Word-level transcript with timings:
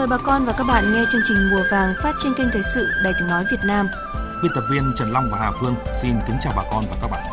mời 0.00 0.06
bà 0.06 0.18
con 0.18 0.44
và 0.44 0.52
các 0.58 0.64
bạn 0.64 0.92
nghe 0.92 1.04
chương 1.12 1.20
trình 1.24 1.50
Mùa 1.50 1.62
vàng 1.70 1.94
phát 2.02 2.14
trên 2.22 2.34
kênh 2.34 2.46
Thời 2.52 2.62
sự 2.74 2.88
Đài 3.04 3.12
Tiếng 3.18 3.28
Nói 3.28 3.44
Việt 3.50 3.60
Nam. 3.64 3.88
Biên 4.42 4.52
tập 4.54 4.64
viên 4.70 4.92
Trần 4.96 5.10
Long 5.10 5.28
và 5.32 5.38
Hà 5.38 5.52
Phương 5.60 5.74
xin 6.02 6.12
kính 6.26 6.36
chào 6.40 6.52
bà 6.56 6.64
con 6.70 6.84
và 6.90 6.96
các 7.00 7.08
bạn. 7.08 7.26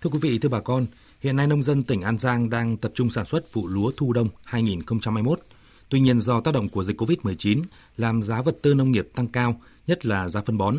Thưa 0.00 0.10
quý 0.10 0.18
vị, 0.22 0.38
thưa 0.38 0.48
bà 0.48 0.60
con, 0.60 0.86
hiện 1.20 1.36
nay 1.36 1.46
nông 1.46 1.62
dân 1.62 1.82
tỉnh 1.82 2.02
An 2.02 2.18
Giang 2.18 2.50
đang 2.50 2.76
tập 2.76 2.92
trung 2.94 3.10
sản 3.10 3.24
xuất 3.24 3.52
vụ 3.52 3.66
lúa 3.66 3.90
thu 3.96 4.12
đông 4.12 4.28
2021. 4.44 5.40
Tuy 5.88 6.00
nhiên 6.00 6.20
do 6.20 6.40
tác 6.40 6.54
động 6.54 6.68
của 6.68 6.84
dịch 6.84 7.00
COVID-19 7.00 7.62
làm 7.96 8.22
giá 8.22 8.42
vật 8.42 8.56
tư 8.62 8.74
nông 8.74 8.90
nghiệp 8.90 9.08
tăng 9.14 9.28
cao, 9.28 9.60
nhất 9.86 10.06
là 10.06 10.28
giá 10.28 10.40
phân 10.46 10.58
bón, 10.58 10.76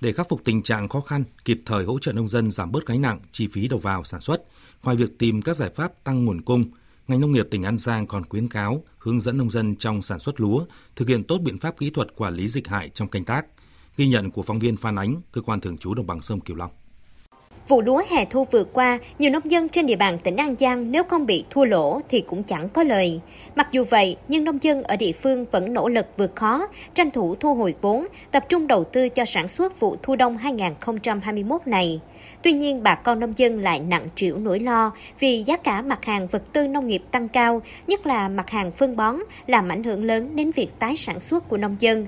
để 0.00 0.12
khắc 0.12 0.28
phục 0.28 0.44
tình 0.44 0.62
trạng 0.62 0.88
khó 0.88 1.00
khăn, 1.00 1.24
kịp 1.44 1.62
thời 1.66 1.84
hỗ 1.84 1.98
trợ 1.98 2.12
nông 2.12 2.28
dân 2.28 2.50
giảm 2.50 2.72
bớt 2.72 2.86
gánh 2.86 3.00
nặng 3.00 3.20
chi 3.32 3.48
phí 3.52 3.68
đầu 3.68 3.78
vào 3.78 4.04
sản 4.04 4.20
xuất, 4.20 4.42
ngoài 4.82 4.96
việc 4.96 5.18
tìm 5.18 5.42
các 5.42 5.56
giải 5.56 5.70
pháp 5.74 6.04
tăng 6.04 6.24
nguồn 6.24 6.40
cung, 6.40 6.64
ngành 7.08 7.20
nông 7.20 7.32
nghiệp 7.32 7.48
tỉnh 7.50 7.62
An 7.62 7.78
Giang 7.78 8.06
còn 8.06 8.24
khuyến 8.28 8.48
cáo 8.48 8.84
hướng 8.98 9.20
dẫn 9.20 9.38
nông 9.38 9.50
dân 9.50 9.76
trong 9.76 10.02
sản 10.02 10.18
xuất 10.18 10.40
lúa 10.40 10.64
thực 10.96 11.08
hiện 11.08 11.24
tốt 11.24 11.38
biện 11.38 11.58
pháp 11.58 11.78
kỹ 11.78 11.90
thuật 11.90 12.16
quản 12.16 12.34
lý 12.34 12.48
dịch 12.48 12.68
hại 12.68 12.88
trong 12.88 13.08
canh 13.08 13.24
tác. 13.24 13.46
Ghi 13.96 14.08
nhận 14.08 14.30
của 14.30 14.42
phóng 14.42 14.58
viên 14.58 14.76
Phan 14.76 14.96
Ánh, 14.96 15.20
cơ 15.32 15.40
quan 15.40 15.60
thường 15.60 15.78
trú 15.78 15.94
đồng 15.94 16.06
bằng 16.06 16.22
sông 16.22 16.40
Kiều 16.40 16.56
Long. 16.56 16.70
Vụ 17.68 17.80
lúa 17.80 18.02
hè 18.10 18.24
thu 18.24 18.44
vừa 18.44 18.64
qua, 18.64 18.98
nhiều 19.18 19.30
nông 19.30 19.50
dân 19.50 19.68
trên 19.68 19.86
địa 19.86 19.96
bàn 19.96 20.18
tỉnh 20.18 20.36
An 20.36 20.54
Giang 20.58 20.92
nếu 20.92 21.04
không 21.04 21.26
bị 21.26 21.44
thua 21.50 21.64
lỗ 21.64 22.00
thì 22.08 22.20
cũng 22.20 22.42
chẳng 22.42 22.68
có 22.68 22.82
lời. 22.82 23.20
Mặc 23.54 23.68
dù 23.72 23.84
vậy, 23.90 24.16
nhưng 24.28 24.44
nông 24.44 24.62
dân 24.62 24.82
ở 24.82 24.96
địa 24.96 25.12
phương 25.12 25.46
vẫn 25.50 25.74
nỗ 25.74 25.88
lực 25.88 26.06
vượt 26.16 26.36
khó, 26.36 26.66
tranh 26.94 27.10
thủ 27.10 27.34
thu 27.34 27.54
hồi 27.54 27.74
vốn, 27.80 28.06
tập 28.30 28.44
trung 28.48 28.66
đầu 28.66 28.84
tư 28.84 29.08
cho 29.08 29.24
sản 29.24 29.48
xuất 29.48 29.80
vụ 29.80 29.96
thu 30.02 30.16
đông 30.16 30.36
2021 30.36 31.60
này. 31.66 32.00
Tuy 32.42 32.52
nhiên, 32.52 32.82
bà 32.82 32.94
con 32.94 33.20
nông 33.20 33.38
dân 33.38 33.60
lại 33.60 33.80
nặng 33.80 34.06
trĩu 34.14 34.38
nỗi 34.38 34.60
lo 34.60 34.92
vì 35.18 35.42
giá 35.46 35.56
cả 35.56 35.82
mặt 35.82 36.04
hàng 36.04 36.26
vật 36.26 36.42
tư 36.52 36.68
nông 36.68 36.86
nghiệp 36.86 37.02
tăng 37.10 37.28
cao, 37.28 37.62
nhất 37.86 38.06
là 38.06 38.28
mặt 38.28 38.50
hàng 38.50 38.72
phân 38.72 38.96
bón, 38.96 39.16
làm 39.46 39.68
ảnh 39.68 39.82
hưởng 39.82 40.04
lớn 40.04 40.36
đến 40.36 40.50
việc 40.50 40.68
tái 40.78 40.96
sản 40.96 41.20
xuất 41.20 41.48
của 41.48 41.56
nông 41.56 41.76
dân. 41.80 42.06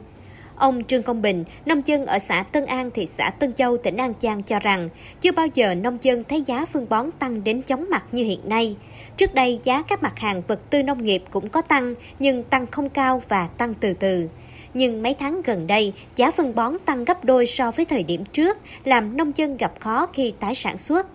Ông 0.59 0.85
Trương 0.85 1.03
Công 1.03 1.23
Bình, 1.23 1.45
nông 1.67 1.83
dân 1.85 2.07
ở 2.07 2.19
xã 2.19 2.43
Tân 2.43 2.67
An, 2.67 2.91
thị 2.91 3.09
xã 3.19 3.31
Tân 3.31 3.53
Châu, 3.53 3.77
tỉnh 3.77 3.97
An 3.97 4.13
Giang 4.21 4.43
cho 4.43 4.59
rằng 4.59 4.89
chưa 5.21 5.33
bao 5.33 5.47
giờ 5.55 5.75
nông 5.75 5.99
dân 6.03 6.25
thấy 6.25 6.43
giá 6.43 6.65
phân 6.65 6.87
bón 6.89 7.11
tăng 7.19 7.45
đến 7.45 7.63
chóng 7.63 7.87
mặt 7.91 8.05
như 8.13 8.25
hiện 8.25 8.41
nay. 8.45 8.77
Trước 9.17 9.35
đây, 9.35 9.61
giá 9.65 9.83
các 9.83 10.03
mặt 10.03 10.19
hàng 10.19 10.43
vật 10.49 10.71
tư 10.71 10.83
nông 10.83 11.05
nghiệp 11.05 11.23
cũng 11.31 11.49
có 11.49 11.63
tăng, 11.63 11.95
nhưng 12.19 12.45
tăng 12.45 12.67
không 12.67 12.89
cao 12.89 13.23
và 13.29 13.47
tăng 13.47 13.75
từ 13.75 13.95
từ. 13.95 14.29
Nhưng 14.75 15.03
mấy 15.03 15.15
tháng 15.15 15.43
gần 15.43 15.67
đây, 15.67 15.93
giá 16.17 16.31
phân 16.31 16.55
bón 16.55 16.77
tăng 16.85 17.05
gấp 17.05 17.25
đôi 17.25 17.47
so 17.47 17.71
với 17.71 17.85
thời 17.85 18.03
điểm 18.03 18.25
trước, 18.25 18.59
làm 18.85 19.17
nông 19.17 19.33
dân 19.37 19.57
gặp 19.57 19.73
khó 19.81 20.07
khi 20.07 20.33
tái 20.41 20.55
sản 20.55 20.77
xuất. 20.77 21.07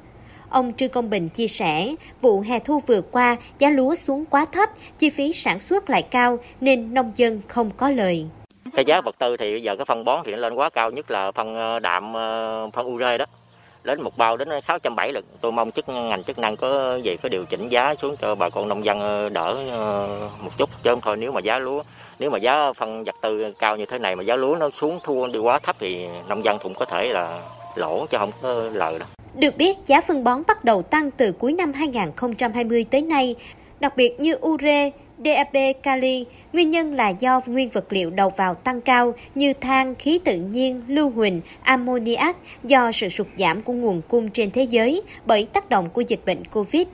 Ông 0.50 0.74
Trương 0.74 0.90
Công 0.90 1.10
Bình 1.10 1.30
chia 1.30 1.48
sẻ, 1.48 1.96
vụ 2.22 2.42
hè 2.42 2.60
thu 2.60 2.80
vừa 2.88 3.02
qua, 3.02 3.36
giá 3.60 3.70
lúa 3.70 3.96
xuống 3.96 4.26
quá 4.26 4.46
thấp, 4.46 4.70
chi 5.00 5.10
phí 5.10 5.34
sản 5.34 5.60
xuất 5.60 5.90
lại 5.90 6.02
cao 6.02 6.38
nên 6.62 6.94
nông 6.94 7.12
dân 7.16 7.42
không 7.48 7.72
có 7.72 7.90
lời 7.90 8.26
cái 8.76 8.86
giá 8.86 9.02
vật 9.02 9.16
tư 9.20 9.38
thì 9.38 9.52
bây 9.52 9.64
giờ 9.64 9.76
cái 9.76 9.86
phân 9.86 10.06
bón 10.06 10.22
thì 10.26 10.32
nó 10.32 10.38
lên 10.38 10.54
quá 10.54 10.70
cao 10.70 10.92
nhất 10.92 11.12
là 11.12 11.32
phân 11.32 11.56
ờ, 11.56 11.80
đạm 11.80 12.14
ờ, 12.14 12.70
phân 12.74 12.88
ure 12.88 13.18
đó 13.18 13.26
đến 13.84 14.02
một 14.02 14.18
bao 14.18 14.38
đến 14.38 14.50
670 14.62 15.14
lực 15.14 15.26
tôi 15.42 15.52
mong 15.52 15.72
chức 15.72 15.90
ngành 15.90 16.24
chức 16.24 16.40
năng 16.40 16.56
có 16.56 16.96
gì 16.96 17.18
có 17.24 17.30
điều 17.30 17.46
chỉnh 17.46 17.68
giá 17.68 17.96
xuống 17.96 18.16
cho 18.22 18.36
bà 18.36 18.50
con 18.50 18.68
nông 18.68 18.86
dân 18.86 19.00
ờ, 19.00 19.30
đỡ 19.30 19.58
một 20.40 20.52
chút 20.58 20.70
chứ 20.84 20.90
không 20.90 21.02
thôi 21.02 21.18
nếu 21.18 21.32
mà 21.32 21.42
giá 21.42 21.60
lúa 21.60 21.84
nếu 22.20 22.30
mà 22.30 22.38
giá 22.38 22.74
phân 22.74 23.04
vật 23.04 23.16
tư 23.22 23.54
cao 23.60 23.78
như 23.78 23.86
thế 23.86 24.00
này 24.00 24.16
mà 24.16 24.24
giá 24.24 24.36
lúa 24.36 24.56
nó 24.56 24.70
xuống 24.70 25.00
thua 25.04 25.28
đi 25.28 25.40
quá 25.40 25.60
thấp 25.60 25.76
thì 25.80 26.08
nông 26.28 26.44
dân 26.44 26.58
cũng 26.64 26.74
có 26.74 26.86
thể 26.86 27.08
là 27.08 27.40
lỗ 27.76 28.06
chứ 28.06 28.18
không 28.18 28.32
có 28.42 28.64
lời 28.74 29.00
đâu. 29.00 29.08
Được 29.34 29.58
biết, 29.58 29.78
giá 29.86 30.02
phân 30.02 30.24
bón 30.24 30.44
bắt 30.48 30.64
đầu 30.64 30.82
tăng 30.82 31.12
từ 31.12 31.32
cuối 31.32 31.54
năm 31.54 31.74
2020 31.74 32.86
tới 32.92 33.02
nay, 33.02 33.36
đặc 33.80 33.98
biệt 33.98 34.20
như 34.20 34.38
ure, 34.42 34.90
DAP 35.26 35.84
kali, 35.84 36.26
nguyên 36.54 36.70
nhân 36.70 36.94
là 36.94 37.10
do 37.10 37.42
nguyên 37.46 37.70
vật 37.70 37.94
liệu 37.94 38.10
đầu 38.10 38.30
vào 38.30 38.54
tăng 38.54 38.82
cao 38.82 39.14
như 39.36 39.54
than, 39.54 39.96
khí 39.96 40.20
tự 40.26 40.38
nhiên, 40.38 40.80
lưu 40.88 41.10
huỳnh, 41.10 41.42
ammoniac 41.62 42.38
do 42.64 42.92
sự 42.92 43.10
sụt 43.10 43.28
giảm 43.38 43.62
của 43.62 43.74
nguồn 43.74 44.02
cung 44.08 44.30
trên 44.30 44.52
thế 44.52 44.64
giới 44.64 45.02
bởi 45.26 45.48
tác 45.54 45.70
động 45.70 45.90
của 45.90 46.02
dịch 46.02 46.20
bệnh 46.26 46.46
Covid. 46.46 46.88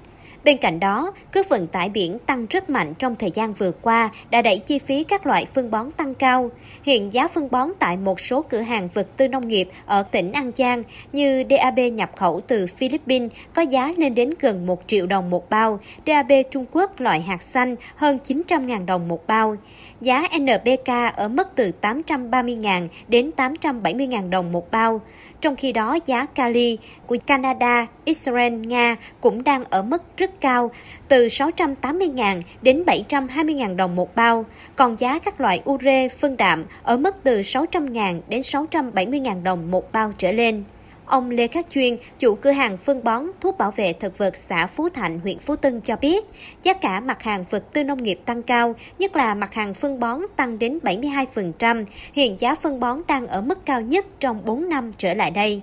Bên 0.43 0.57
cạnh 0.57 0.79
đó, 0.79 1.11
cước 1.31 1.49
vận 1.49 1.67
tải 1.67 1.89
biển 1.89 2.19
tăng 2.19 2.45
rất 2.45 2.69
mạnh 2.69 2.93
trong 2.99 3.15
thời 3.15 3.31
gian 3.31 3.53
vừa 3.53 3.71
qua 3.71 4.09
đã 4.29 4.41
đẩy 4.41 4.59
chi 4.59 4.79
phí 4.79 5.03
các 5.03 5.25
loại 5.25 5.45
phân 5.53 5.71
bón 5.71 5.91
tăng 5.91 6.15
cao. 6.15 6.49
Hiện 6.83 7.13
giá 7.13 7.27
phân 7.27 7.51
bón 7.51 7.69
tại 7.79 7.97
một 7.97 8.19
số 8.19 8.41
cửa 8.41 8.61
hàng 8.61 8.89
vật 8.93 9.07
tư 9.17 9.27
nông 9.27 9.47
nghiệp 9.47 9.69
ở 9.85 10.03
tỉnh 10.03 10.31
An 10.31 10.51
Giang 10.57 10.83
như 11.13 11.43
DAB 11.49 11.79
nhập 11.93 12.11
khẩu 12.15 12.41
từ 12.47 12.65
Philippines 12.77 13.31
có 13.53 13.61
giá 13.61 13.93
lên 13.97 14.15
đến 14.15 14.33
gần 14.39 14.65
1 14.65 14.81
triệu 14.87 15.07
đồng 15.07 15.29
một 15.29 15.49
bao, 15.49 15.79
DAB 16.05 16.31
Trung 16.51 16.65
Quốc 16.71 16.99
loại 16.99 17.21
hạt 17.21 17.41
xanh 17.41 17.75
hơn 17.95 18.19
900.000 18.23 18.85
đồng 18.85 19.07
một 19.07 19.27
bao. 19.27 19.55
Giá 20.01 20.23
NPK 20.39 21.15
ở 21.15 21.27
mức 21.27 21.47
từ 21.55 21.71
830.000 21.81 22.87
đến 23.07 23.31
870.000 23.37 24.29
đồng 24.29 24.51
một 24.51 24.71
bao. 24.71 25.01
Trong 25.41 25.55
khi 25.55 25.71
đó, 25.71 25.97
giá 26.05 26.25
kali 26.25 26.77
của 27.07 27.17
Canada, 27.25 27.87
Israel, 28.05 28.53
Nga 28.53 28.95
cũng 29.21 29.43
đang 29.43 29.63
ở 29.63 29.81
mức 29.81 30.03
rất 30.17 30.41
cao, 30.41 30.71
từ 31.07 31.27
680.000 31.27 32.41
đến 32.61 32.83
720.000 32.83 33.75
đồng 33.75 33.95
một 33.95 34.15
bao. 34.15 34.45
Còn 34.75 34.95
giá 34.99 35.19
các 35.19 35.41
loại 35.41 35.61
ure, 35.69 36.09
phân 36.09 36.37
đạm 36.37 36.65
ở 36.83 36.97
mức 36.97 37.15
từ 37.23 37.41
600.000 37.41 38.19
đến 38.29 38.41
670.000 38.41 39.43
đồng 39.43 39.71
một 39.71 39.91
bao 39.91 40.13
trở 40.17 40.31
lên. 40.31 40.63
Ông 41.09 41.29
Lê 41.29 41.47
Khắc 41.47 41.65
Chuyên, 41.69 41.97
chủ 42.19 42.35
cửa 42.35 42.51
hàng 42.51 42.77
phân 42.77 43.03
bón 43.03 43.23
thuốc 43.41 43.57
bảo 43.57 43.71
vệ 43.71 43.93
thực 43.93 44.17
vật 44.17 44.35
xã 44.35 44.67
Phú 44.67 44.89
Thạnh, 44.89 45.19
huyện 45.19 45.39
Phú 45.39 45.55
Tân 45.55 45.81
cho 45.81 45.95
biết, 45.95 46.25
giá 46.63 46.73
cả 46.73 46.99
mặt 46.99 47.23
hàng 47.23 47.43
vật 47.49 47.63
tư 47.73 47.83
nông 47.83 48.03
nghiệp 48.03 48.19
tăng 48.25 48.43
cao, 48.43 48.75
nhất 48.99 49.15
là 49.15 49.35
mặt 49.35 49.53
hàng 49.53 49.73
phân 49.73 49.99
bón 49.99 50.19
tăng 50.35 50.59
đến 50.59 50.79
72%. 50.83 51.85
Hiện 52.13 52.39
giá 52.39 52.55
phân 52.55 52.79
bón 52.79 53.01
đang 53.07 53.27
ở 53.27 53.41
mức 53.41 53.65
cao 53.65 53.81
nhất 53.81 54.05
trong 54.19 54.45
4 54.45 54.69
năm 54.69 54.91
trở 54.97 55.13
lại 55.13 55.31
đây. 55.31 55.61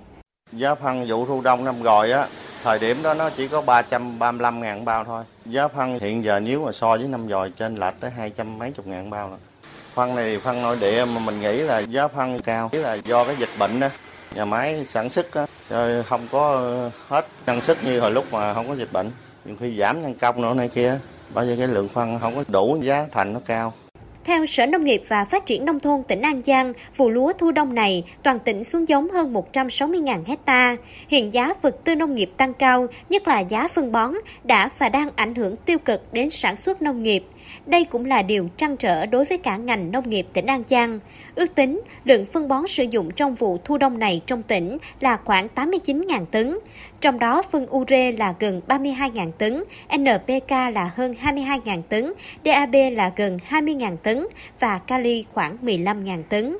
Giá 0.51 0.75
phân 0.75 1.05
vụ 1.07 1.25
thu 1.25 1.41
đông 1.41 1.65
năm 1.65 1.81
rồi 1.81 2.11
á, 2.11 2.27
thời 2.63 2.79
điểm 2.79 2.97
đó 3.03 3.13
nó 3.13 3.29
chỉ 3.29 3.47
có 3.47 3.61
335 3.61 4.61
ngàn 4.61 4.85
bao 4.85 5.03
thôi. 5.03 5.23
Giá 5.45 5.67
phân 5.67 5.99
hiện 5.99 6.23
giờ 6.23 6.39
nếu 6.39 6.65
mà 6.65 6.71
so 6.71 6.97
với 6.97 7.07
năm 7.07 7.27
rồi 7.27 7.51
trên 7.57 7.75
lệch 7.75 7.99
tới 7.99 8.11
200 8.11 8.59
mấy 8.59 8.71
chục 8.71 8.87
ngàn 8.87 9.09
bao 9.09 9.29
rồi. 9.29 9.37
Phân 9.93 10.15
này 10.15 10.39
phân 10.43 10.61
nội 10.61 10.77
địa 10.81 11.05
mà 11.05 11.19
mình 11.19 11.39
nghĩ 11.39 11.57
là 11.57 11.79
giá 11.79 12.07
phân 12.07 12.39
cao, 12.39 12.69
là 12.73 12.93
do 12.93 13.23
cái 13.23 13.35
dịch 13.39 13.49
bệnh 13.59 13.79
đó 13.79 13.87
nhà 14.35 14.45
máy 14.45 14.85
sản 14.89 15.09
xuất 15.09 15.27
không 16.05 16.27
có 16.31 16.51
ờ, 16.51 16.91
hết 17.07 17.27
năng 17.45 17.61
suất 17.61 17.83
như 17.83 17.99
hồi 17.99 18.11
lúc 18.11 18.25
mà 18.31 18.53
không 18.53 18.67
có 18.67 18.75
dịch 18.75 18.93
bệnh 18.93 19.11
nhiều 19.45 19.55
khi 19.59 19.77
giảm 19.77 20.01
nhân 20.01 20.13
công 20.13 20.41
nữa 20.41 20.53
này 20.53 20.69
kia 20.69 20.99
bởi 21.33 21.47
vì 21.47 21.55
cái 21.57 21.67
lượng 21.67 21.87
phân 21.87 22.19
không 22.19 22.35
có 22.35 22.43
đủ 22.47 22.79
giá 22.81 23.05
thành 23.11 23.33
nó 23.33 23.39
cao 23.45 23.73
theo 24.27 24.45
Sở 24.45 24.65
Nông 24.65 24.83
nghiệp 24.83 25.01
và 25.07 25.25
Phát 25.25 25.45
triển 25.45 25.65
Nông 25.65 25.79
thôn 25.79 26.03
tỉnh 26.03 26.21
An 26.21 26.41
Giang, 26.45 26.73
vụ 26.95 27.09
lúa 27.09 27.33
thu 27.33 27.51
đông 27.51 27.75
này, 27.75 28.03
toàn 28.23 28.39
tỉnh 28.39 28.63
xuống 28.63 28.87
giống 28.87 29.09
hơn 29.09 29.33
160.000 29.33 30.23
hecta. 30.27 30.77
Hiện 31.07 31.33
giá 31.33 31.53
vật 31.61 31.75
tư 31.83 31.95
nông 31.95 32.15
nghiệp 32.15 32.31
tăng 32.37 32.53
cao, 32.53 32.87
nhất 33.09 33.27
là 33.27 33.39
giá 33.39 33.67
phân 33.67 33.91
bón, 33.91 34.13
đã 34.43 34.69
và 34.77 34.89
đang 34.89 35.09
ảnh 35.15 35.35
hưởng 35.35 35.55
tiêu 35.55 35.77
cực 35.79 36.13
đến 36.13 36.29
sản 36.29 36.55
xuất 36.55 36.81
nông 36.81 37.03
nghiệp. 37.03 37.23
Đây 37.65 37.83
cũng 37.83 38.05
là 38.05 38.21
điều 38.21 38.49
trăn 38.57 38.77
trở 38.77 39.05
đối 39.05 39.25
với 39.25 39.37
cả 39.37 39.57
ngành 39.57 39.91
nông 39.91 40.09
nghiệp 40.09 40.27
tỉnh 40.33 40.45
An 40.45 40.63
Giang. 40.69 40.99
Ước 41.35 41.55
tính, 41.55 41.81
lượng 42.03 42.25
phân 42.25 42.47
bón 42.47 42.67
sử 42.67 42.83
dụng 42.83 43.11
trong 43.11 43.35
vụ 43.35 43.57
thu 43.63 43.77
đông 43.77 43.99
này 43.99 44.21
trong 44.25 44.43
tỉnh 44.43 44.77
là 44.99 45.17
khoảng 45.25 45.47
89.000 45.55 46.25
tấn. 46.25 46.57
Trong 47.01 47.19
đó 47.19 47.41
phân 47.51 47.67
ure 47.75 48.11
là 48.11 48.33
gần 48.39 48.61
32.000 48.67 49.31
tấn, 49.31 49.63
NPK 49.97 50.51
là 50.51 50.91
hơn 50.95 51.15
22.000 51.21 51.81
tấn, 51.81 52.13
DAB 52.45 52.75
là 52.93 53.11
gần 53.15 53.37
20.000 53.49 53.97
tấn 53.97 54.27
và 54.59 54.77
kali 54.77 55.25
khoảng 55.33 55.57
15.000 55.61 56.23
tấn. 56.29 56.57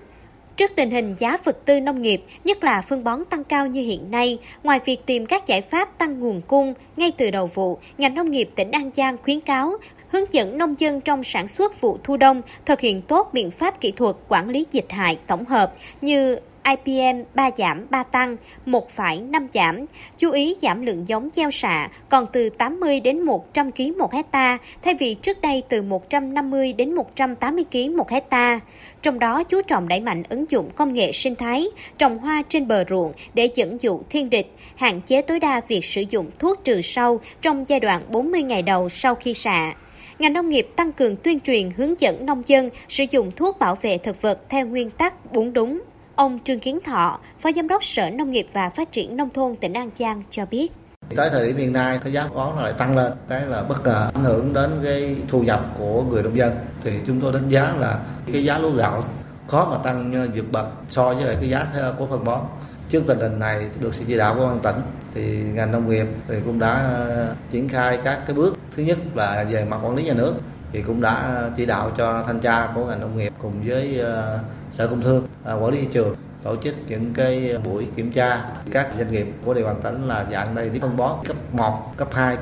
Trước 0.57 0.71
tình 0.75 0.91
hình 0.91 1.15
giá 1.17 1.37
vật 1.43 1.65
tư 1.65 1.79
nông 1.79 2.01
nghiệp, 2.01 2.23
nhất 2.43 2.63
là 2.63 2.81
phân 2.81 3.03
bón 3.03 3.25
tăng 3.29 3.43
cao 3.43 3.67
như 3.67 3.81
hiện 3.81 4.11
nay, 4.11 4.37
ngoài 4.63 4.79
việc 4.85 5.05
tìm 5.05 5.25
các 5.25 5.47
giải 5.47 5.61
pháp 5.61 5.97
tăng 5.97 6.19
nguồn 6.19 6.41
cung 6.41 6.73
ngay 6.97 7.11
từ 7.17 7.31
đầu 7.31 7.47
vụ, 7.53 7.77
ngành 7.97 8.15
nông 8.15 8.31
nghiệp 8.31 8.49
tỉnh 8.55 8.71
An 8.71 8.89
Giang 8.95 9.17
khuyến 9.23 9.41
cáo 9.41 9.73
hướng 10.09 10.33
dẫn 10.33 10.57
nông 10.57 10.79
dân 10.79 11.01
trong 11.01 11.23
sản 11.23 11.47
xuất 11.47 11.81
vụ 11.81 11.97
thu 12.03 12.17
đông 12.17 12.41
thực 12.65 12.79
hiện 12.79 13.01
tốt 13.01 13.29
biện 13.33 13.51
pháp 13.51 13.81
kỹ 13.81 13.91
thuật 13.91 14.15
quản 14.27 14.49
lý 14.49 14.65
dịch 14.71 14.85
hại 14.89 15.17
tổng 15.27 15.45
hợp 15.45 15.71
như 16.01 16.37
IPM 16.69 17.21
3 17.33 17.49
giảm 17.57 17.85
3 17.89 18.03
tăng, 18.03 18.37
1 18.65 18.89
phải 18.89 19.21
5 19.21 19.47
giảm. 19.53 19.85
Chú 20.17 20.31
ý 20.31 20.55
giảm 20.61 20.81
lượng 20.81 21.07
giống 21.07 21.29
gieo 21.35 21.51
xạ 21.51 21.89
còn 22.09 22.25
từ 22.33 22.49
80 22.49 22.99
đến 22.99 23.21
100 23.21 23.71
kg 23.71 23.97
một 23.97 24.13
hecta 24.13 24.57
thay 24.83 24.93
vì 24.93 25.13
trước 25.13 25.41
đây 25.41 25.63
từ 25.69 25.81
150 25.81 26.73
đến 26.73 26.95
180 26.95 27.65
kg 27.71 27.97
một 27.97 28.09
hecta. 28.09 28.59
Trong 29.01 29.19
đó 29.19 29.43
chú 29.43 29.61
trọng 29.61 29.87
đẩy 29.87 29.99
mạnh 29.99 30.23
ứng 30.29 30.45
dụng 30.49 30.69
công 30.75 30.93
nghệ 30.93 31.11
sinh 31.11 31.35
thái, 31.35 31.65
trồng 31.97 32.17
hoa 32.17 32.43
trên 32.49 32.67
bờ 32.67 32.83
ruộng 32.89 33.13
để 33.33 33.49
dẫn 33.55 33.77
dụ 33.81 34.01
thiên 34.09 34.29
địch, 34.29 34.51
hạn 34.75 35.01
chế 35.01 35.21
tối 35.21 35.39
đa 35.39 35.61
việc 35.67 35.85
sử 35.85 36.03
dụng 36.09 36.31
thuốc 36.39 36.63
trừ 36.63 36.81
sâu 36.81 37.19
trong 37.41 37.63
giai 37.67 37.79
đoạn 37.79 38.01
40 38.11 38.41
ngày 38.41 38.61
đầu 38.61 38.89
sau 38.89 39.15
khi 39.15 39.33
xạ 39.33 39.73
ngành 40.19 40.33
nông 40.33 40.49
nghiệp 40.49 40.67
tăng 40.75 40.91
cường 40.91 41.15
tuyên 41.15 41.39
truyền 41.39 41.69
hướng 41.77 42.01
dẫn 42.01 42.25
nông 42.25 42.43
dân 42.47 42.69
sử 42.89 43.05
dụng 43.11 43.31
thuốc 43.35 43.59
bảo 43.59 43.75
vệ 43.81 43.97
thực 43.97 44.21
vật 44.21 44.39
theo 44.49 44.67
nguyên 44.67 44.89
tắc 44.89 45.33
bốn 45.33 45.53
đúng. 45.53 45.81
Ông 46.17 46.39
Trương 46.43 46.59
Kiến 46.59 46.79
Thọ, 46.85 47.19
Phó 47.39 47.51
Giám 47.55 47.67
đốc 47.67 47.83
Sở 47.83 48.09
Nông 48.09 48.31
nghiệp 48.31 48.47
và 48.53 48.69
Phát 48.69 48.91
triển 48.91 49.17
Nông 49.17 49.29
thôn 49.29 49.55
tỉnh 49.55 49.73
An 49.73 49.89
Giang 49.97 50.23
cho 50.29 50.45
biết. 50.45 50.71
Tới 51.15 51.29
thời 51.31 51.47
điểm 51.47 51.57
hiện 51.57 51.73
nay, 51.73 51.99
cái 52.03 52.13
giá 52.13 52.27
bón 52.35 52.63
lại 52.63 52.73
tăng 52.77 52.95
lên, 52.95 53.11
cái 53.29 53.45
là 53.45 53.63
bất 53.63 53.83
ngờ 53.83 54.09
ảnh 54.13 54.23
hưởng 54.23 54.53
đến 54.53 54.79
cái 54.83 55.15
thu 55.27 55.41
nhập 55.41 55.65
của 55.77 56.03
người 56.03 56.23
nông 56.23 56.37
dân. 56.37 56.55
Thì 56.83 56.91
chúng 57.07 57.21
tôi 57.21 57.33
đánh 57.33 57.47
giá 57.47 57.73
là 57.79 57.99
cái 58.33 58.43
giá 58.43 58.57
lúa 58.57 58.71
gạo 58.71 59.03
khó 59.47 59.67
mà 59.71 59.77
tăng 59.77 60.29
vượt 60.35 60.51
bậc 60.51 60.67
so 60.89 61.13
với 61.13 61.25
lại 61.25 61.37
cái 61.39 61.49
giá 61.49 61.67
của 61.97 62.07
phân 62.07 62.23
bón. 62.23 62.41
Trước 62.89 63.03
tình 63.07 63.19
hình 63.19 63.39
này 63.39 63.65
được 63.79 63.93
sự 63.93 64.03
chỉ 64.07 64.17
đạo 64.17 64.35
của 64.35 64.47
ban 64.47 64.59
tỉnh 64.59 64.81
thì 65.15 65.37
ngành 65.53 65.71
nông 65.71 65.89
nghiệp 65.89 66.07
thì 66.27 66.35
cũng 66.45 66.59
đã 66.59 66.73
ờ, 66.73 67.35
triển 67.51 67.69
khai 67.69 67.99
các 68.03 68.19
cái 68.25 68.35
bước 68.35 68.57
thứ 68.75 68.83
nhất 68.83 68.97
là 69.15 69.45
về 69.49 69.65
mặt 69.65 69.77
quản 69.83 69.95
lý 69.95 70.03
nhà 70.03 70.13
nước 70.13 70.33
thì 70.73 70.81
cũng 70.81 71.01
đã 71.01 71.13
ờ, 71.13 71.51
chỉ 71.55 71.65
đạo 71.65 71.91
cho 71.97 72.23
thanh 72.27 72.39
tra 72.39 72.69
của 72.75 72.85
ngành 72.85 72.99
nông 72.99 73.17
nghiệp 73.17 73.33
cùng 73.37 73.63
với 73.65 73.99
ờ, 73.99 74.39
sở 74.71 74.87
công 74.87 75.01
thương 75.01 75.27
ờ, 75.43 75.59
quản 75.61 75.71
lý 75.71 75.79
thị 75.81 75.87
trường 75.91 76.15
tổ 76.43 76.55
chức 76.55 76.75
những 76.87 77.13
cái 77.13 77.57
buổi 77.63 77.87
kiểm 77.95 78.11
tra. 78.11 78.45
Các 78.71 78.87
doanh 78.97 79.11
nghiệp 79.11 79.27
của 79.45 79.53
địa 79.53 79.63
bàn 79.63 79.75
tỉnh 79.83 80.07
là 80.07 80.25
dạng 80.31 80.55
đây 80.55 80.69
đi 80.69 80.79
phân 80.79 80.97
bón 80.97 81.11
cấp 81.25 81.35
1, 81.51 81.93
cấp 81.97 82.07
2 82.13 82.37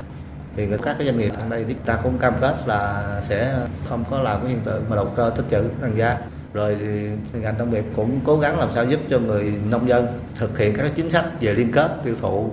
thì 0.56 0.66
các 0.82 0.96
cái 0.98 1.06
doanh 1.06 1.18
nghiệp 1.18 1.32
ở 1.38 1.48
đây 1.48 1.64
chúng 1.68 1.78
ta 1.86 1.98
cũng 2.02 2.18
cam 2.18 2.34
kết 2.40 2.54
là 2.66 3.04
sẽ 3.22 3.58
không 3.88 4.04
có 4.10 4.22
làm 4.22 4.40
cái 4.40 4.50
hiện 4.50 4.60
tượng 4.64 4.84
mà 4.88 4.96
động 4.96 5.12
cơ 5.16 5.32
tích 5.36 5.44
trữ 5.50 5.62
tăng 5.80 5.96
giá 5.96 6.18
rồi 6.54 6.76
thì 6.80 7.40
ngành 7.40 7.58
nông 7.58 7.70
nghiệp 7.70 7.84
cũng 7.96 8.20
cố 8.24 8.38
gắng 8.38 8.58
làm 8.58 8.68
sao 8.74 8.84
giúp 8.84 9.00
cho 9.10 9.18
người 9.18 9.52
nông 9.70 9.88
dân 9.88 10.06
thực 10.34 10.58
hiện 10.58 10.74
các 10.76 10.92
chính 10.94 11.10
sách 11.10 11.24
về 11.40 11.54
liên 11.54 11.72
kết 11.72 11.90
tiêu 12.04 12.14
thụ 12.20 12.50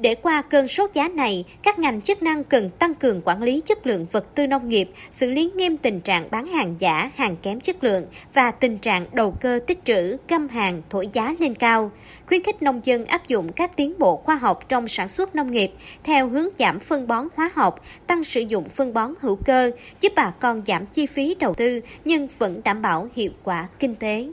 để 0.00 0.14
qua 0.14 0.42
cơn 0.42 0.68
sốt 0.68 0.92
giá 0.92 1.08
này, 1.08 1.44
các 1.62 1.78
ngành 1.78 2.00
chức 2.00 2.22
năng 2.22 2.44
cần 2.44 2.70
tăng 2.70 2.94
cường 2.94 3.20
quản 3.24 3.42
lý 3.42 3.62
chất 3.64 3.86
lượng 3.86 4.06
vật 4.12 4.34
tư 4.34 4.46
nông 4.46 4.68
nghiệp, 4.68 4.90
xử 5.10 5.30
lý 5.30 5.50
nghiêm 5.56 5.76
tình 5.76 6.00
trạng 6.00 6.30
bán 6.30 6.46
hàng 6.46 6.74
giả, 6.78 7.10
hàng 7.16 7.36
kém 7.36 7.60
chất 7.60 7.84
lượng 7.84 8.06
và 8.34 8.50
tình 8.50 8.78
trạng 8.78 9.06
đầu 9.12 9.34
cơ 9.40 9.60
tích 9.66 9.84
trữ, 9.84 10.16
găm 10.28 10.48
hàng, 10.48 10.82
thổi 10.90 11.08
giá 11.12 11.34
lên 11.38 11.54
cao. 11.54 11.90
Khuyến 12.26 12.42
khích 12.42 12.62
nông 12.62 12.80
dân 12.84 13.04
áp 13.04 13.28
dụng 13.28 13.52
các 13.52 13.76
tiến 13.76 13.98
bộ 13.98 14.16
khoa 14.16 14.34
học 14.34 14.68
trong 14.68 14.88
sản 14.88 15.08
xuất 15.08 15.34
nông 15.34 15.50
nghiệp 15.50 15.70
theo 16.04 16.28
hướng 16.28 16.48
giảm 16.58 16.80
phân 16.80 17.06
bón 17.06 17.28
hóa 17.34 17.50
học, 17.54 17.80
tăng 18.06 18.24
sử 18.24 18.40
dụng 18.40 18.68
phân 18.68 18.94
bón 18.94 19.14
hữu 19.20 19.36
cơ, 19.36 19.70
giúp 20.00 20.12
bà 20.16 20.30
con 20.30 20.62
giảm 20.66 20.86
chi 20.86 21.06
phí 21.06 21.34
đầu 21.34 21.54
tư 21.54 21.80
nhưng 22.04 22.28
vẫn 22.38 22.60
đảm 22.64 22.82
bảo 22.82 23.08
hiệu 23.14 23.30
quả 23.44 23.68
kinh 23.78 23.94
tế. 23.94 24.26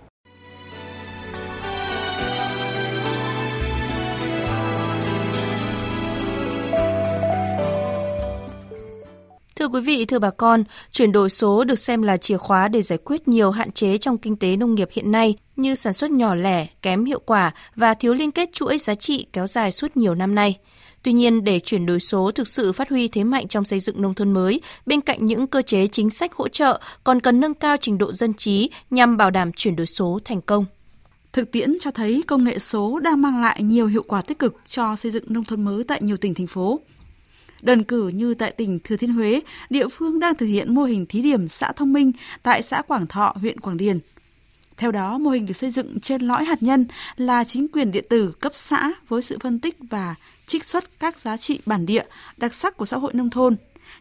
Thưa 9.66 9.70
quý 9.70 9.82
vị, 9.82 10.06
thưa 10.06 10.20
bà 10.20 10.30
con, 10.30 10.64
chuyển 10.92 11.12
đổi 11.12 11.30
số 11.30 11.64
được 11.64 11.80
xem 11.80 12.02
là 12.02 12.18
chìa 12.18 12.38
khóa 12.38 12.68
để 12.68 12.82
giải 12.82 13.00
quyết 13.06 13.28
nhiều 13.28 13.52
hạn 13.52 13.72
chế 13.72 13.98
trong 13.98 14.18
kinh 14.18 14.36
tế 14.36 14.56
nông 14.56 14.76
nghiệp 14.76 14.90
hiện 14.92 15.12
nay 15.12 15.36
như 15.56 15.76
sản 15.76 15.94
xuất 15.94 16.12
nhỏ 16.12 16.36
lẻ, 16.36 16.68
kém 16.82 17.06
hiệu 17.06 17.20
quả 17.26 17.54
và 17.76 17.94
thiếu 17.94 18.14
liên 18.14 18.32
kết 18.32 18.50
chuỗi 18.54 18.78
giá 18.78 18.96
trị 18.96 19.26
kéo 19.34 19.48
dài 19.48 19.72
suốt 19.72 19.98
nhiều 19.98 20.16
năm 20.16 20.36
nay. 20.36 20.58
Tuy 21.04 21.14
nhiên, 21.14 21.44
để 21.44 21.60
chuyển 21.60 21.86
đổi 21.86 22.00
số 22.00 22.32
thực 22.32 22.48
sự 22.48 22.72
phát 22.72 22.90
huy 22.90 23.08
thế 23.08 23.24
mạnh 23.24 23.48
trong 23.48 23.66
xây 23.66 23.80
dựng 23.80 24.02
nông 24.02 24.14
thôn 24.14 24.34
mới, 24.34 24.62
bên 24.86 25.02
cạnh 25.02 25.26
những 25.26 25.48
cơ 25.48 25.62
chế 25.62 25.88
chính 25.88 26.10
sách 26.10 26.34
hỗ 26.34 26.48
trợ, 26.48 26.82
còn 27.04 27.20
cần 27.20 27.40
nâng 27.40 27.54
cao 27.54 27.78
trình 27.82 27.98
độ 27.98 28.12
dân 28.12 28.34
trí 28.34 28.70
nhằm 28.90 29.18
bảo 29.18 29.32
đảm 29.32 29.52
chuyển 29.54 29.76
đổi 29.76 29.88
số 29.88 30.20
thành 30.26 30.42
công. 30.42 30.66
Thực 31.34 31.52
tiễn 31.52 31.78
cho 31.80 31.92
thấy 31.92 32.24
công 32.28 32.44
nghệ 32.44 32.60
số 32.60 33.00
đang 33.00 33.22
mang 33.22 33.42
lại 33.42 33.64
nhiều 33.64 33.88
hiệu 33.88 34.04
quả 34.08 34.22
tích 34.22 34.40
cực 34.40 34.56
cho 34.70 34.96
xây 34.96 35.12
dựng 35.12 35.24
nông 35.28 35.44
thôn 35.44 35.62
mới 35.62 35.84
tại 35.84 36.00
nhiều 36.02 36.18
tỉnh 36.18 36.34
thành 36.34 36.48
phố. 36.48 36.80
Đơn 37.66 37.84
cử 37.84 38.08
như 38.08 38.34
tại 38.34 38.52
tỉnh 38.52 38.80
Thừa 38.80 38.96
Thiên 38.96 39.14
Huế, 39.14 39.42
địa 39.70 39.88
phương 39.88 40.20
đang 40.20 40.36
thực 40.36 40.46
hiện 40.46 40.76
mô 40.76 40.84
hình 40.84 41.06
thí 41.06 41.22
điểm 41.22 41.48
xã 41.48 41.72
thông 41.72 41.94
minh 41.94 42.12
tại 42.44 42.62
xã 42.62 42.82
Quảng 42.82 43.08
Thọ, 43.08 43.34
huyện 43.42 43.60
Quảng 43.60 43.78
Điền. 43.78 44.00
Theo 44.78 44.92
đó, 44.92 45.18
mô 45.18 45.30
hình 45.30 45.46
được 45.46 45.54
xây 45.54 45.72
dựng 45.72 46.00
trên 46.00 46.22
lõi 46.22 46.46
hạt 46.46 46.64
nhân 46.64 46.86
là 47.18 47.44
chính 47.44 47.68
quyền 47.68 47.92
điện 47.92 48.06
tử 48.10 48.34
cấp 48.40 48.52
xã 48.56 48.92
với 49.08 49.22
sự 49.22 49.38
phân 49.42 49.60
tích 49.60 49.78
và 49.90 50.16
trích 50.48 50.64
xuất 50.64 51.00
các 51.00 51.20
giá 51.20 51.38
trị 51.38 51.60
bản 51.66 51.86
địa, 51.86 52.04
đặc 52.38 52.54
sắc 52.54 52.78
của 52.78 52.86
xã 52.86 52.98
hội 52.98 53.12
nông 53.14 53.30
thôn. 53.30 53.56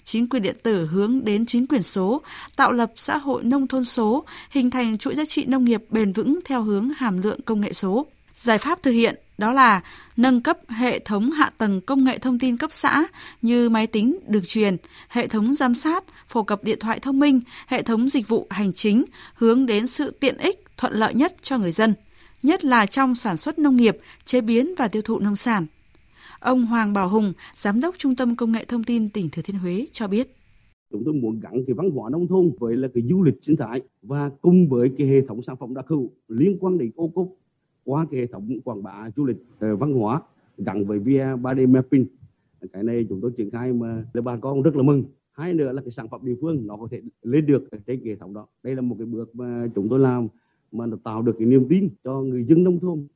Chính 0.04 0.28
quyền 0.28 0.42
điện 0.42 0.56
tử 0.62 0.86
hướng 0.86 1.24
đến 1.24 1.46
chính 1.46 1.66
quyền 1.66 1.82
số, 1.82 2.22
tạo 2.56 2.72
lập 2.72 2.92
xã 2.96 3.16
hội 3.16 3.44
nông 3.44 3.66
thôn 3.66 3.84
số, 3.84 4.24
hình 4.50 4.70
thành 4.70 4.98
chuỗi 4.98 5.14
giá 5.14 5.24
trị 5.24 5.44
nông 5.46 5.64
nghiệp 5.64 5.82
bền 5.90 6.12
vững 6.12 6.38
theo 6.44 6.62
hướng 6.62 6.90
hàm 6.96 7.22
lượng 7.22 7.40
công 7.44 7.60
nghệ 7.60 7.72
số. 7.72 8.06
Giải 8.34 8.58
pháp 8.58 8.82
thực 8.82 8.90
hiện 8.90 9.14
đó 9.38 9.52
là 9.52 9.80
nâng 10.16 10.40
cấp 10.40 10.58
hệ 10.68 10.98
thống 10.98 11.30
hạ 11.30 11.50
tầng 11.58 11.80
công 11.80 12.04
nghệ 12.04 12.18
thông 12.18 12.38
tin 12.38 12.56
cấp 12.56 12.72
xã 12.72 13.06
như 13.42 13.68
máy 13.68 13.86
tính, 13.86 14.18
đường 14.26 14.42
truyền, 14.46 14.76
hệ 15.08 15.26
thống 15.26 15.54
giám 15.54 15.74
sát, 15.74 16.04
phổ 16.28 16.42
cập 16.42 16.64
điện 16.64 16.78
thoại 16.80 16.98
thông 16.98 17.20
minh, 17.20 17.40
hệ 17.66 17.82
thống 17.82 18.08
dịch 18.08 18.28
vụ 18.28 18.46
hành 18.50 18.72
chính 18.72 19.04
hướng 19.34 19.66
đến 19.66 19.86
sự 19.86 20.10
tiện 20.10 20.36
ích, 20.38 20.64
thuận 20.76 20.92
lợi 20.92 21.14
nhất 21.14 21.34
cho 21.42 21.58
người 21.58 21.72
dân, 21.72 21.94
nhất 22.42 22.64
là 22.64 22.86
trong 22.86 23.14
sản 23.14 23.36
xuất 23.36 23.58
nông 23.58 23.76
nghiệp, 23.76 23.96
chế 24.24 24.40
biến 24.40 24.74
và 24.78 24.88
tiêu 24.88 25.02
thụ 25.02 25.18
nông 25.18 25.36
sản. 25.36 25.66
Ông 26.40 26.66
Hoàng 26.66 26.92
Bảo 26.92 27.08
Hùng, 27.08 27.32
Giám 27.54 27.80
đốc 27.80 27.94
Trung 27.98 28.16
tâm 28.16 28.36
Công 28.36 28.52
nghệ 28.52 28.64
Thông 28.64 28.84
tin 28.84 29.08
tỉnh 29.08 29.28
Thừa 29.30 29.42
Thiên 29.42 29.58
Huế 29.58 29.86
cho 29.92 30.08
biết. 30.08 30.36
Chúng 30.92 31.02
tôi 31.04 31.14
muốn 31.14 31.40
gắn 31.40 31.52
cái 31.66 31.74
văn 31.74 31.90
hóa 31.90 32.10
nông 32.10 32.28
thôn 32.28 32.50
với 32.58 32.76
là 32.76 32.88
cái 32.94 33.02
du 33.10 33.22
lịch 33.22 33.34
sinh 33.46 33.56
thái 33.56 33.80
và 34.02 34.30
cùng 34.42 34.68
với 34.68 34.90
cái 34.98 35.06
hệ 35.06 35.20
thống 35.28 35.42
sản 35.42 35.56
phẩm 35.60 35.74
đặc 35.74 35.84
hữu 35.88 36.10
liên 36.28 36.56
quan 36.60 36.78
đến 36.78 36.90
ô 36.96 37.08
cốp 37.14 37.28
qua 37.84 38.06
cái 38.10 38.20
hệ 38.20 38.26
thống 38.26 38.48
quảng 38.64 38.82
bá 38.82 39.10
du 39.16 39.24
lịch 39.24 39.36
ờ, 39.58 39.76
văn 39.76 39.92
hóa 39.92 40.22
gắn 40.58 40.84
với 40.84 40.98
via 40.98 41.24
3D 41.24 41.68
mapping. 41.68 42.06
Cái 42.72 42.82
này 42.82 43.06
chúng 43.08 43.20
tôi 43.20 43.30
triển 43.36 43.50
khai 43.50 43.72
mà 43.72 44.04
bà 44.24 44.36
con 44.36 44.62
rất 44.62 44.76
là 44.76 44.82
mừng. 44.82 45.04
Hai 45.32 45.54
nữa 45.54 45.72
là 45.72 45.82
cái 45.82 45.90
sản 45.90 46.08
phẩm 46.08 46.20
địa 46.24 46.34
phương 46.40 46.66
nó 46.66 46.76
có 46.76 46.88
thể 46.90 47.02
lên 47.22 47.46
được 47.46 47.68
trên 47.86 48.04
hệ 48.04 48.16
thống 48.16 48.34
đó. 48.34 48.46
Đây 48.62 48.74
là 48.74 48.80
một 48.80 48.96
cái 48.98 49.06
bước 49.06 49.36
mà 49.36 49.68
chúng 49.74 49.88
tôi 49.88 49.98
làm 49.98 50.28
mà 50.72 50.86
nó 50.86 50.96
tạo 51.04 51.22
được 51.22 51.36
cái 51.38 51.46
niềm 51.46 51.66
tin 51.68 51.88
cho 52.04 52.22
người 52.22 52.44
dân 52.44 52.64
nông 52.64 52.80
thôn. 52.80 53.06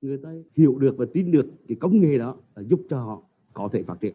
Người 0.00 0.18
ta 0.18 0.32
hiểu 0.56 0.78
được 0.78 0.94
và 0.98 1.06
tin 1.12 1.30
được 1.30 1.46
cái 1.68 1.76
công 1.80 2.00
nghệ 2.00 2.18
đó 2.18 2.36
giúp 2.56 2.80
cho 2.90 2.98
họ 3.00 3.22
có 3.52 3.68
thể 3.72 3.82
phát 3.82 4.00
triển. 4.00 4.14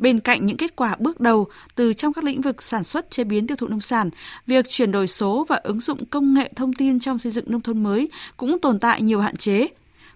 Bên 0.00 0.20
cạnh 0.20 0.46
những 0.46 0.56
kết 0.56 0.76
quả 0.76 0.96
bước 0.98 1.20
đầu 1.20 1.46
từ 1.74 1.92
trong 1.92 2.12
các 2.12 2.24
lĩnh 2.24 2.40
vực 2.40 2.62
sản 2.62 2.84
xuất, 2.84 3.10
chế 3.10 3.24
biến 3.24 3.46
tiêu 3.46 3.56
thụ 3.56 3.68
nông 3.68 3.80
sản, 3.80 4.10
việc 4.46 4.66
chuyển 4.68 4.92
đổi 4.92 5.06
số 5.06 5.46
và 5.48 5.56
ứng 5.56 5.80
dụng 5.80 6.06
công 6.06 6.34
nghệ 6.34 6.52
thông 6.56 6.72
tin 6.72 7.00
trong 7.00 7.18
xây 7.18 7.32
dựng 7.32 7.44
nông 7.48 7.60
thôn 7.60 7.82
mới 7.82 8.08
cũng 8.36 8.58
tồn 8.58 8.78
tại 8.80 9.02
nhiều 9.02 9.20
hạn 9.20 9.36
chế. 9.36 9.66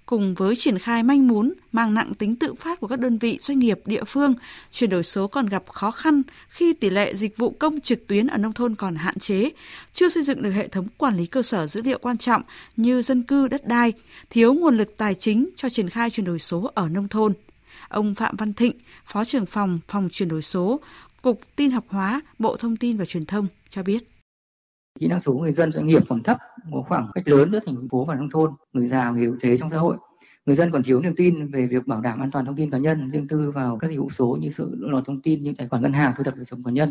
Cùng 0.06 0.34
với 0.34 0.56
triển 0.56 0.78
khai 0.78 1.02
manh 1.02 1.28
mún, 1.28 1.52
mang 1.72 1.94
nặng 1.94 2.14
tính 2.14 2.36
tự 2.36 2.54
phát 2.54 2.80
của 2.80 2.86
các 2.86 3.00
đơn 3.00 3.18
vị 3.18 3.38
doanh 3.40 3.58
nghiệp 3.58 3.80
địa 3.86 4.04
phương, 4.04 4.34
chuyển 4.70 4.90
đổi 4.90 5.02
số 5.02 5.26
còn 5.26 5.46
gặp 5.46 5.62
khó 5.68 5.90
khăn 5.90 6.22
khi 6.48 6.72
tỷ 6.72 6.90
lệ 6.90 7.14
dịch 7.14 7.36
vụ 7.36 7.50
công 7.50 7.80
trực 7.80 8.06
tuyến 8.06 8.26
ở 8.26 8.38
nông 8.38 8.52
thôn 8.52 8.74
còn 8.74 8.94
hạn 8.94 9.18
chế, 9.18 9.50
chưa 9.92 10.08
xây 10.08 10.22
dựng 10.22 10.42
được 10.42 10.50
hệ 10.50 10.68
thống 10.68 10.86
quản 10.98 11.16
lý 11.16 11.26
cơ 11.26 11.42
sở 11.42 11.66
dữ 11.66 11.82
liệu 11.82 11.98
quan 11.98 12.18
trọng 12.18 12.42
như 12.76 13.02
dân 13.02 13.22
cư, 13.22 13.48
đất 13.48 13.66
đai, 13.66 13.92
thiếu 14.30 14.54
nguồn 14.54 14.76
lực 14.76 14.96
tài 14.96 15.14
chính 15.14 15.50
cho 15.56 15.68
triển 15.68 15.90
khai 15.90 16.10
chuyển 16.10 16.26
đổi 16.26 16.38
số 16.38 16.70
ở 16.74 16.88
nông 16.88 17.08
thôn. 17.08 17.32
Ông 17.88 18.14
Phạm 18.14 18.34
Văn 18.38 18.52
Thịnh, 18.52 18.76
Phó 19.04 19.24
trưởng 19.24 19.46
phòng 19.46 19.78
Phòng 19.88 20.08
chuyển 20.12 20.28
đổi 20.28 20.42
số, 20.42 20.80
Cục 21.22 21.40
Tin 21.56 21.70
học 21.70 21.84
hóa, 21.88 22.20
Bộ 22.38 22.56
Thông 22.56 22.76
tin 22.76 22.96
và 22.96 23.04
Truyền 23.04 23.24
thông 23.24 23.46
cho 23.68 23.82
biết. 23.82 23.98
Kỹ 25.00 25.06
năng 25.06 25.20
số 25.20 25.32
người 25.32 25.52
dân 25.52 25.72
doanh 25.72 25.86
nghiệp 25.86 26.02
còn 26.08 26.22
thấp, 26.22 26.38
có 26.72 26.84
khoảng 26.88 27.10
cách 27.14 27.28
lớn 27.28 27.50
giữa 27.50 27.60
thành 27.66 27.88
phố 27.90 28.04
và 28.04 28.14
nông 28.14 28.30
thôn, 28.30 28.52
người 28.72 28.86
già 28.86 29.10
người 29.10 29.22
yếu 29.22 29.36
thế 29.40 29.56
trong 29.56 29.70
xã 29.70 29.78
hội. 29.78 29.96
Người 30.46 30.56
dân 30.56 30.70
còn 30.70 30.82
thiếu 30.82 31.00
niềm 31.00 31.14
tin 31.16 31.50
về 31.50 31.66
việc 31.66 31.86
bảo 31.86 32.00
đảm 32.00 32.20
an 32.20 32.30
toàn 32.30 32.46
thông 32.46 32.56
tin 32.56 32.70
cá 32.70 32.78
nhân, 32.78 33.10
riêng 33.10 33.28
tư 33.28 33.50
vào 33.50 33.78
các 33.78 33.90
dịch 33.90 33.98
vụ 33.98 34.10
số 34.10 34.38
như 34.40 34.50
sự 34.50 34.74
lộ 34.78 34.88
lọt 34.88 35.06
thông 35.06 35.22
tin 35.22 35.42
như 35.42 35.52
tài 35.58 35.68
khoản 35.68 35.82
ngân 35.82 35.92
hàng, 35.92 36.14
thu 36.16 36.24
thập 36.24 36.36
đời 36.36 36.44
sống 36.44 36.64
cá 36.64 36.70
nhân 36.70 36.90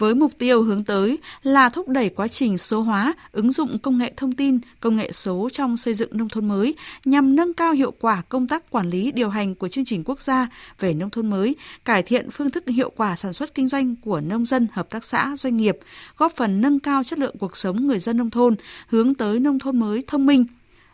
với 0.00 0.14
mục 0.14 0.32
tiêu 0.38 0.62
hướng 0.62 0.84
tới 0.84 1.18
là 1.42 1.68
thúc 1.68 1.88
đẩy 1.88 2.08
quá 2.08 2.28
trình 2.28 2.58
số 2.58 2.80
hóa, 2.80 3.14
ứng 3.32 3.52
dụng 3.52 3.78
công 3.78 3.98
nghệ 3.98 4.12
thông 4.16 4.32
tin, 4.32 4.58
công 4.80 4.96
nghệ 4.96 5.12
số 5.12 5.48
trong 5.52 5.76
xây 5.76 5.94
dựng 5.94 6.16
nông 6.16 6.28
thôn 6.28 6.48
mới 6.48 6.74
nhằm 7.04 7.36
nâng 7.36 7.54
cao 7.54 7.72
hiệu 7.72 7.92
quả 8.00 8.22
công 8.28 8.48
tác 8.48 8.70
quản 8.70 8.90
lý 8.90 9.12
điều 9.12 9.28
hành 9.28 9.54
của 9.54 9.68
chương 9.68 9.84
trình 9.84 10.04
quốc 10.04 10.20
gia 10.20 10.48
về 10.80 10.94
nông 10.94 11.10
thôn 11.10 11.30
mới, 11.30 11.56
cải 11.84 12.02
thiện 12.02 12.30
phương 12.30 12.50
thức 12.50 12.68
hiệu 12.68 12.92
quả 12.96 13.16
sản 13.16 13.32
xuất 13.32 13.54
kinh 13.54 13.68
doanh 13.68 13.96
của 13.96 14.20
nông 14.20 14.44
dân, 14.44 14.66
hợp 14.72 14.90
tác 14.90 15.04
xã, 15.04 15.36
doanh 15.38 15.56
nghiệp, 15.56 15.78
góp 16.16 16.32
phần 16.36 16.60
nâng 16.60 16.80
cao 16.80 17.04
chất 17.04 17.18
lượng 17.18 17.36
cuộc 17.38 17.56
sống 17.56 17.86
người 17.86 17.98
dân 17.98 18.16
nông 18.16 18.30
thôn, 18.30 18.54
hướng 18.88 19.14
tới 19.14 19.40
nông 19.40 19.58
thôn 19.58 19.78
mới 19.78 20.04
thông 20.06 20.26
minh, 20.26 20.44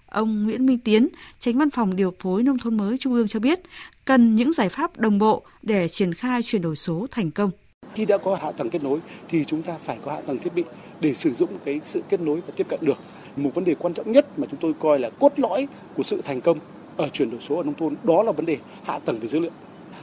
Ông 0.06 0.44
Nguyễn 0.44 0.66
Minh 0.66 0.78
Tiến, 0.78 1.08
tránh 1.38 1.58
văn 1.58 1.70
phòng 1.70 1.96
điều 1.96 2.14
phối 2.18 2.42
nông 2.42 2.58
thôn 2.58 2.76
mới 2.76 2.98
Trung 2.98 3.14
ương 3.14 3.28
cho 3.28 3.40
biết, 3.40 3.60
cần 4.04 4.36
những 4.36 4.52
giải 4.52 4.68
pháp 4.68 4.98
đồng 4.98 5.18
bộ 5.18 5.42
để 5.62 5.88
triển 5.88 6.14
khai 6.14 6.42
chuyển 6.42 6.62
đổi 6.62 6.76
số 6.76 7.06
thành 7.10 7.30
công. 7.30 7.50
Khi 7.96 8.04
đã 8.04 8.18
có 8.18 8.34
hạ 8.34 8.52
tầng 8.52 8.70
kết 8.70 8.82
nối 8.82 8.98
thì 9.28 9.44
chúng 9.44 9.62
ta 9.62 9.74
phải 9.80 9.98
có 10.04 10.12
hạ 10.12 10.20
tầng 10.26 10.38
thiết 10.38 10.54
bị 10.54 10.64
để 11.00 11.14
sử 11.14 11.32
dụng 11.32 11.50
cái 11.64 11.80
sự 11.84 12.02
kết 12.08 12.20
nối 12.20 12.40
và 12.46 12.52
tiếp 12.56 12.66
cận 12.68 12.80
được. 12.82 12.98
Một 13.36 13.50
vấn 13.54 13.64
đề 13.64 13.74
quan 13.74 13.94
trọng 13.94 14.12
nhất 14.12 14.38
mà 14.38 14.46
chúng 14.50 14.60
tôi 14.60 14.72
coi 14.80 14.98
là 14.98 15.10
cốt 15.10 15.32
lõi 15.36 15.68
của 15.96 16.02
sự 16.02 16.22
thành 16.24 16.40
công 16.40 16.58
ở 16.96 17.08
chuyển 17.08 17.30
đổi 17.30 17.40
số 17.40 17.56
ở 17.56 17.62
nông 17.62 17.74
thôn, 17.74 17.94
đó 18.02 18.22
là 18.22 18.32
vấn 18.32 18.46
đề 18.46 18.56
hạ 18.84 18.98
tầng 18.98 19.18
về 19.18 19.28
dữ 19.28 19.38
liệu. 19.38 19.50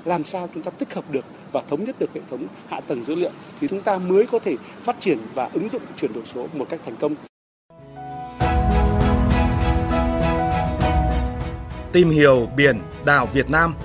Làm 0.05 0.23
sao 0.23 0.49
chúng 0.53 0.63
ta 0.63 0.71
tích 0.71 0.93
hợp 0.93 1.11
được 1.11 1.25
và 1.51 1.61
thống 1.69 1.83
nhất 1.83 1.95
được 1.99 2.13
hệ 2.13 2.21
thống 2.29 2.47
hạ 2.67 2.79
tầng 2.79 3.03
dữ 3.03 3.15
liệu 3.15 3.31
thì 3.61 3.67
chúng 3.67 3.81
ta 3.81 3.97
mới 3.97 4.25
có 4.25 4.39
thể 4.39 4.55
phát 4.83 4.95
triển 4.99 5.17
và 5.33 5.49
ứng 5.53 5.69
dụng 5.69 5.81
chuyển 5.97 6.13
đổi 6.13 6.25
số 6.25 6.47
một 6.53 6.65
cách 6.69 6.79
thành 6.85 6.95
công. 6.99 7.15
Tìm 11.91 12.09
hiểu 12.09 12.47
biển 12.57 12.79
đảo 13.05 13.27
Việt 13.33 13.49
Nam 13.49 13.75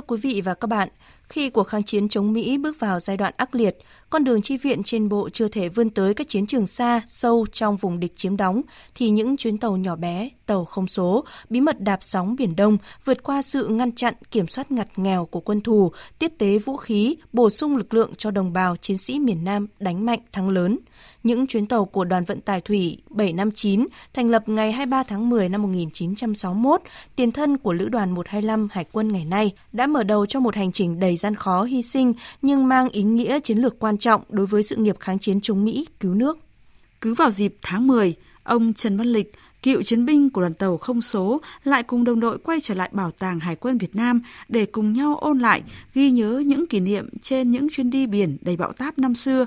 Thưa 0.00 0.04
quý 0.06 0.16
vị 0.22 0.40
và 0.44 0.54
các 0.54 0.66
bạn, 0.66 0.88
Khi 1.30 1.50
cuộc 1.50 1.64
kháng 1.64 1.82
chiến 1.82 2.08
chống 2.08 2.32
Mỹ 2.32 2.58
bước 2.58 2.80
vào 2.80 3.00
giai 3.00 3.16
đoạn 3.16 3.34
ác 3.36 3.54
liệt, 3.54 3.76
con 4.10 4.24
đường 4.24 4.42
chi 4.42 4.56
viện 4.56 4.82
trên 4.82 5.08
bộ 5.08 5.28
chưa 5.32 5.48
thể 5.48 5.68
vươn 5.68 5.90
tới 5.90 6.14
các 6.14 6.28
chiến 6.28 6.46
trường 6.46 6.66
xa, 6.66 7.00
sâu 7.08 7.46
trong 7.52 7.76
vùng 7.76 8.00
địch 8.00 8.12
chiếm 8.16 8.36
đóng, 8.36 8.62
thì 8.94 9.10
những 9.10 9.36
chuyến 9.36 9.58
tàu 9.58 9.76
nhỏ 9.76 9.96
bé, 9.96 10.28
tàu 10.46 10.64
không 10.64 10.86
số, 10.86 11.24
bí 11.50 11.60
mật 11.60 11.80
đạp 11.80 11.98
sóng 12.00 12.36
Biển 12.36 12.56
Đông, 12.56 12.78
vượt 13.04 13.22
qua 13.22 13.42
sự 13.42 13.68
ngăn 13.68 13.92
chặn, 13.92 14.14
kiểm 14.30 14.46
soát 14.46 14.72
ngặt 14.72 14.88
nghèo 14.96 15.26
của 15.26 15.40
quân 15.40 15.60
thù, 15.60 15.92
tiếp 16.18 16.32
tế 16.38 16.58
vũ 16.58 16.76
khí, 16.76 17.16
bổ 17.32 17.50
sung 17.50 17.76
lực 17.76 17.94
lượng 17.94 18.10
cho 18.18 18.30
đồng 18.30 18.52
bào 18.52 18.76
chiến 18.76 18.96
sĩ 18.96 19.18
miền 19.18 19.44
Nam 19.44 19.66
đánh 19.78 20.06
mạnh 20.06 20.20
thắng 20.32 20.48
lớn. 20.48 20.78
Những 21.22 21.46
chuyến 21.46 21.66
tàu 21.66 21.84
của 21.84 22.04
đoàn 22.04 22.24
vận 22.24 22.40
tải 22.40 22.60
thủy 22.60 22.98
759 23.10 23.86
thành 24.14 24.30
lập 24.30 24.48
ngày 24.48 24.72
23 24.72 25.02
tháng 25.02 25.30
10 25.30 25.48
năm 25.48 25.62
1961, 25.62 26.82
tiền 27.16 27.32
thân 27.32 27.58
của 27.58 27.72
Lữ 27.72 27.88
đoàn 27.88 28.10
125 28.10 28.68
Hải 28.72 28.84
quân 28.92 29.12
ngày 29.12 29.24
nay, 29.24 29.52
đã 29.72 29.86
mở 29.86 30.02
đầu 30.02 30.26
cho 30.26 30.40
một 30.40 30.54
hành 30.54 30.72
trình 30.72 31.00
đầy 31.00 31.16
gian 31.16 31.34
khó 31.34 31.62
hy 31.62 31.82
sinh 31.82 32.14
nhưng 32.42 32.68
mang 32.68 32.88
ý 32.88 33.02
nghĩa 33.02 33.40
chiến 33.40 33.58
lược 33.58 33.78
quan 33.78 33.98
trọng 33.98 34.22
đối 34.28 34.46
với 34.46 34.62
sự 34.62 34.76
nghiệp 34.76 34.96
kháng 35.00 35.18
chiến 35.18 35.40
chống 35.40 35.64
Mỹ 35.64 35.86
cứu 36.00 36.14
nước. 36.14 36.38
Cứ 37.00 37.14
vào 37.14 37.30
dịp 37.30 37.56
tháng 37.62 37.86
10, 37.86 38.14
ông 38.42 38.72
Trần 38.72 38.96
Văn 38.96 39.06
Lịch, 39.06 39.32
cựu 39.62 39.82
chiến 39.82 40.06
binh 40.06 40.30
của 40.30 40.40
đoàn 40.40 40.54
tàu 40.54 40.78
không 40.78 41.02
số 41.02 41.40
lại 41.64 41.82
cùng 41.82 42.04
đồng 42.04 42.20
đội 42.20 42.38
quay 42.38 42.60
trở 42.60 42.74
lại 42.74 42.90
bảo 42.92 43.10
tàng 43.10 43.40
Hải 43.40 43.56
quân 43.56 43.78
Việt 43.78 43.96
Nam 43.96 44.20
để 44.48 44.66
cùng 44.66 44.92
nhau 44.92 45.16
ôn 45.16 45.38
lại, 45.38 45.62
ghi 45.94 46.10
nhớ 46.10 46.42
những 46.46 46.66
kỷ 46.66 46.80
niệm 46.80 47.08
trên 47.22 47.50
những 47.50 47.68
chuyến 47.70 47.90
đi 47.90 48.06
biển 48.06 48.36
đầy 48.40 48.56
bão 48.56 48.72
táp 48.72 48.98
năm 48.98 49.14
xưa. 49.14 49.46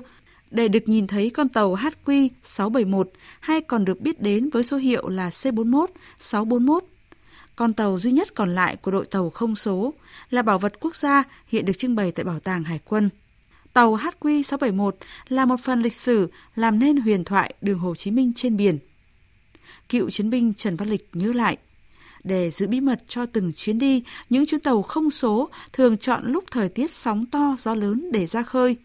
Để 0.54 0.68
được 0.68 0.88
nhìn 0.88 1.06
thấy 1.06 1.30
con 1.30 1.48
tàu 1.48 1.74
HQ 1.74 2.28
671 2.42 3.10
hay 3.40 3.60
còn 3.60 3.84
được 3.84 4.00
biết 4.00 4.22
đến 4.22 4.48
với 4.48 4.64
số 4.64 4.76
hiệu 4.76 5.08
là 5.08 5.28
C41 5.28 5.86
641 6.18 6.84
con 7.56 7.72
tàu 7.72 7.98
duy 7.98 8.12
nhất 8.12 8.34
còn 8.34 8.54
lại 8.54 8.76
của 8.76 8.90
đội 8.90 9.06
tàu 9.06 9.30
không 9.30 9.56
số 9.56 9.94
là 10.30 10.42
bảo 10.42 10.58
vật 10.58 10.72
quốc 10.80 10.96
gia 10.96 11.24
hiện 11.46 11.64
được 11.64 11.72
trưng 11.78 11.94
bày 11.94 12.12
tại 12.12 12.24
Bảo 12.24 12.40
tàng 12.40 12.64
Hải 12.64 12.80
quân. 12.84 13.10
Tàu 13.72 13.96
HQ671 13.96 14.90
là 15.28 15.44
một 15.44 15.60
phần 15.60 15.82
lịch 15.82 15.94
sử 15.94 16.30
làm 16.54 16.78
nên 16.78 16.96
huyền 16.96 17.24
thoại 17.24 17.54
đường 17.60 17.78
Hồ 17.78 17.94
Chí 17.94 18.10
Minh 18.10 18.32
trên 18.36 18.56
biển. 18.56 18.78
Cựu 19.88 20.10
chiến 20.10 20.30
binh 20.30 20.54
Trần 20.54 20.76
Văn 20.76 20.88
Lịch 20.88 21.08
nhớ 21.12 21.32
lại, 21.32 21.56
để 22.24 22.50
giữ 22.50 22.66
bí 22.66 22.80
mật 22.80 23.02
cho 23.08 23.26
từng 23.26 23.52
chuyến 23.56 23.78
đi, 23.78 24.02
những 24.30 24.46
chuyến 24.46 24.60
tàu 24.60 24.82
không 24.82 25.10
số 25.10 25.48
thường 25.72 25.96
chọn 25.96 26.32
lúc 26.32 26.44
thời 26.50 26.68
tiết 26.68 26.92
sóng 26.92 27.26
to, 27.26 27.56
gió 27.58 27.74
lớn 27.74 28.12
để 28.12 28.26
ra 28.26 28.42
khơi. 28.42 28.76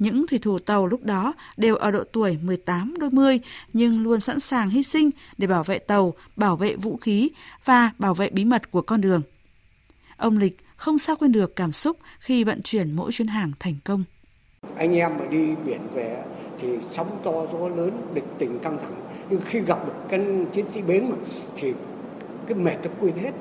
Những 0.00 0.26
thủy 0.26 0.38
thủ 0.42 0.58
tàu 0.58 0.86
lúc 0.86 1.04
đó 1.04 1.34
đều 1.56 1.76
ở 1.76 1.90
độ 1.90 2.04
tuổi 2.12 2.38
18 2.42 2.94
đôi 2.98 3.10
mươi 3.10 3.40
nhưng 3.72 4.02
luôn 4.02 4.20
sẵn 4.20 4.40
sàng 4.40 4.70
hy 4.70 4.82
sinh 4.82 5.10
để 5.38 5.46
bảo 5.46 5.64
vệ 5.64 5.78
tàu, 5.78 6.14
bảo 6.36 6.56
vệ 6.56 6.76
vũ 6.76 6.96
khí 6.96 7.30
và 7.64 7.90
bảo 7.98 8.14
vệ 8.14 8.30
bí 8.30 8.44
mật 8.44 8.70
của 8.70 8.82
con 8.82 9.00
đường. 9.00 9.22
Ông 10.16 10.38
Lịch 10.38 10.58
không 10.76 10.98
sao 10.98 11.16
quên 11.16 11.32
được 11.32 11.56
cảm 11.56 11.72
xúc 11.72 11.98
khi 12.20 12.44
vận 12.44 12.62
chuyển 12.62 12.92
mỗi 12.92 13.12
chuyến 13.12 13.28
hàng 13.28 13.52
thành 13.58 13.74
công. 13.84 14.04
Anh 14.76 14.96
em 14.96 15.18
mà 15.18 15.24
đi 15.30 15.46
biển 15.66 15.80
về 15.94 16.24
thì 16.58 16.68
sóng 16.90 17.20
to 17.24 17.32
gió 17.52 17.68
lớn 17.68 17.90
địch 18.14 18.26
tình 18.38 18.58
căng 18.58 18.78
thẳng 18.80 18.94
nhưng 19.30 19.40
khi 19.44 19.60
gặp 19.60 19.86
được 19.86 19.94
cái 20.08 20.20
chiến 20.52 20.70
sĩ 20.70 20.82
bến 20.82 21.10
mà 21.10 21.16
thì 21.56 21.72
cái 22.46 22.58
mệt 22.58 22.76
nó 22.84 22.90
quên 23.00 23.18
hết 23.18 23.32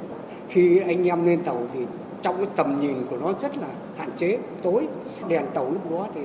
khi 0.49 0.79
anh 0.79 1.07
em 1.07 1.25
lên 1.25 1.43
tàu 1.43 1.67
thì 1.73 1.79
trong 2.21 2.37
cái 2.37 2.47
tầm 2.55 2.79
nhìn 2.81 3.05
của 3.09 3.17
nó 3.17 3.33
rất 3.33 3.57
là 3.57 3.67
hạn 3.97 4.09
chế 4.17 4.37
tối 4.63 4.87
đèn 5.27 5.45
tàu 5.53 5.71
lúc 5.71 5.91
đó 5.91 6.07
thì 6.15 6.21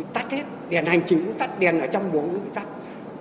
bị 0.00 0.06
tắt 0.12 0.32
hết. 0.32 0.42
Đèn 0.70 0.86
hành 0.86 1.02
trình 1.06 1.24
cũng 1.26 1.38
tắt 1.38 1.58
đèn 1.58 1.80
ở 1.80 1.86
trong 1.86 2.12
buồng 2.12 2.30
cũng 2.30 2.44
bị 2.44 2.50
tắt. 2.54 2.66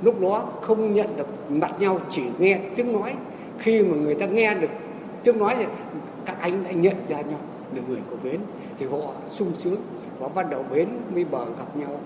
Lúc 0.03 0.21
đó 0.21 0.45
không 0.62 0.93
nhận 0.93 1.17
được 1.17 1.27
mặt 1.50 1.71
nhau 1.79 2.00
chỉ 2.09 2.21
nghe 2.39 2.59
tiếng 2.75 2.93
nói. 2.93 3.13
Khi 3.59 3.83
mà 3.83 3.95
người 3.98 4.15
ta 4.15 4.25
nghe 4.25 4.55
được 4.55 4.69
tiếng 5.24 5.38
nói 5.38 5.55
thì 5.57 5.65
các 6.25 6.39
anh 6.39 6.63
đã 6.63 6.71
nhận 6.71 6.95
ra 7.07 7.21
nhau 7.21 7.39
được 7.74 7.81
người 7.88 8.00
của 8.09 8.17
bến. 8.24 8.39
Thì 8.77 8.86
họ 8.86 9.13
sung 9.27 9.51
sướng 9.55 9.81
và 10.19 10.27
bắt 10.27 10.50
đầu 10.50 10.65
bến 10.71 10.89
mới 11.13 11.25
bờ 11.25 11.45
gặp 11.45 11.77
nhau. 11.77 12.00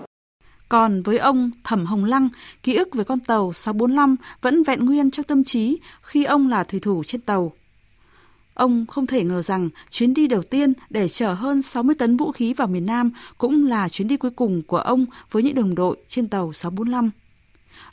Còn 0.68 1.02
với 1.02 1.18
ông 1.18 1.50
Thẩm 1.64 1.86
Hồng 1.86 2.04
Lăng, 2.04 2.28
ký 2.62 2.74
ức 2.74 2.94
về 2.94 3.04
con 3.04 3.20
tàu 3.20 3.52
645 3.52 4.16
vẫn 4.42 4.62
vẹn 4.62 4.84
nguyên 4.84 5.10
trong 5.10 5.24
tâm 5.24 5.44
trí 5.44 5.78
khi 6.02 6.24
ông 6.24 6.48
là 6.48 6.64
thủy 6.64 6.80
thủ 6.80 7.02
trên 7.04 7.20
tàu. 7.20 7.52
Ông 8.54 8.86
không 8.86 9.06
thể 9.06 9.24
ngờ 9.24 9.42
rằng 9.42 9.68
chuyến 9.90 10.14
đi 10.14 10.26
đầu 10.26 10.42
tiên 10.42 10.72
để 10.90 11.08
chở 11.08 11.34
hơn 11.34 11.62
60 11.62 11.94
tấn 11.98 12.16
vũ 12.16 12.32
khí 12.32 12.54
vào 12.54 12.68
miền 12.68 12.86
Nam 12.86 13.10
cũng 13.38 13.66
là 13.66 13.88
chuyến 13.88 14.08
đi 14.08 14.16
cuối 14.16 14.30
cùng 14.30 14.62
của 14.62 14.78
ông 14.78 15.06
với 15.30 15.42
những 15.42 15.54
đồng 15.54 15.74
đội 15.74 15.96
trên 16.08 16.28
tàu 16.28 16.52
645. 16.52 17.10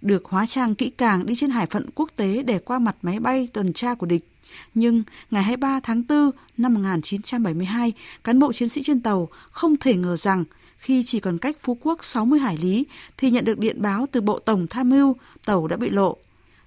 Được 0.01 0.25
hóa 0.25 0.45
trang 0.45 0.75
kỹ 0.75 0.89
càng 0.89 1.25
đi 1.25 1.35
trên 1.35 1.49
hải 1.49 1.65
phận 1.65 1.85
quốc 1.95 2.09
tế 2.15 2.43
để 2.43 2.59
qua 2.59 2.79
mặt 2.79 2.95
máy 3.01 3.19
bay 3.19 3.47
tuần 3.53 3.73
tra 3.73 3.95
của 3.95 4.05
địch. 4.05 4.27
Nhưng 4.73 5.03
ngày 5.31 5.43
23 5.43 5.79
tháng 5.79 6.03
4 6.09 6.31
năm 6.57 6.73
1972, 6.73 7.93
cán 8.23 8.39
bộ 8.39 8.53
chiến 8.53 8.69
sĩ 8.69 8.83
trên 8.83 9.01
tàu 9.01 9.29
không 9.51 9.77
thể 9.77 9.95
ngờ 9.95 10.17
rằng 10.17 10.43
khi 10.77 11.03
chỉ 11.03 11.19
còn 11.19 11.37
cách 11.37 11.57
Phú 11.61 11.77
Quốc 11.81 12.05
60 12.05 12.39
hải 12.39 12.57
lý 12.57 12.85
thì 13.17 13.31
nhận 13.31 13.45
được 13.45 13.59
điện 13.59 13.81
báo 13.81 14.05
từ 14.11 14.21
Bộ 14.21 14.39
Tổng 14.39 14.67
Tham 14.67 14.89
mưu 14.89 15.15
tàu 15.45 15.67
đã 15.67 15.77
bị 15.77 15.89
lộ. 15.89 16.17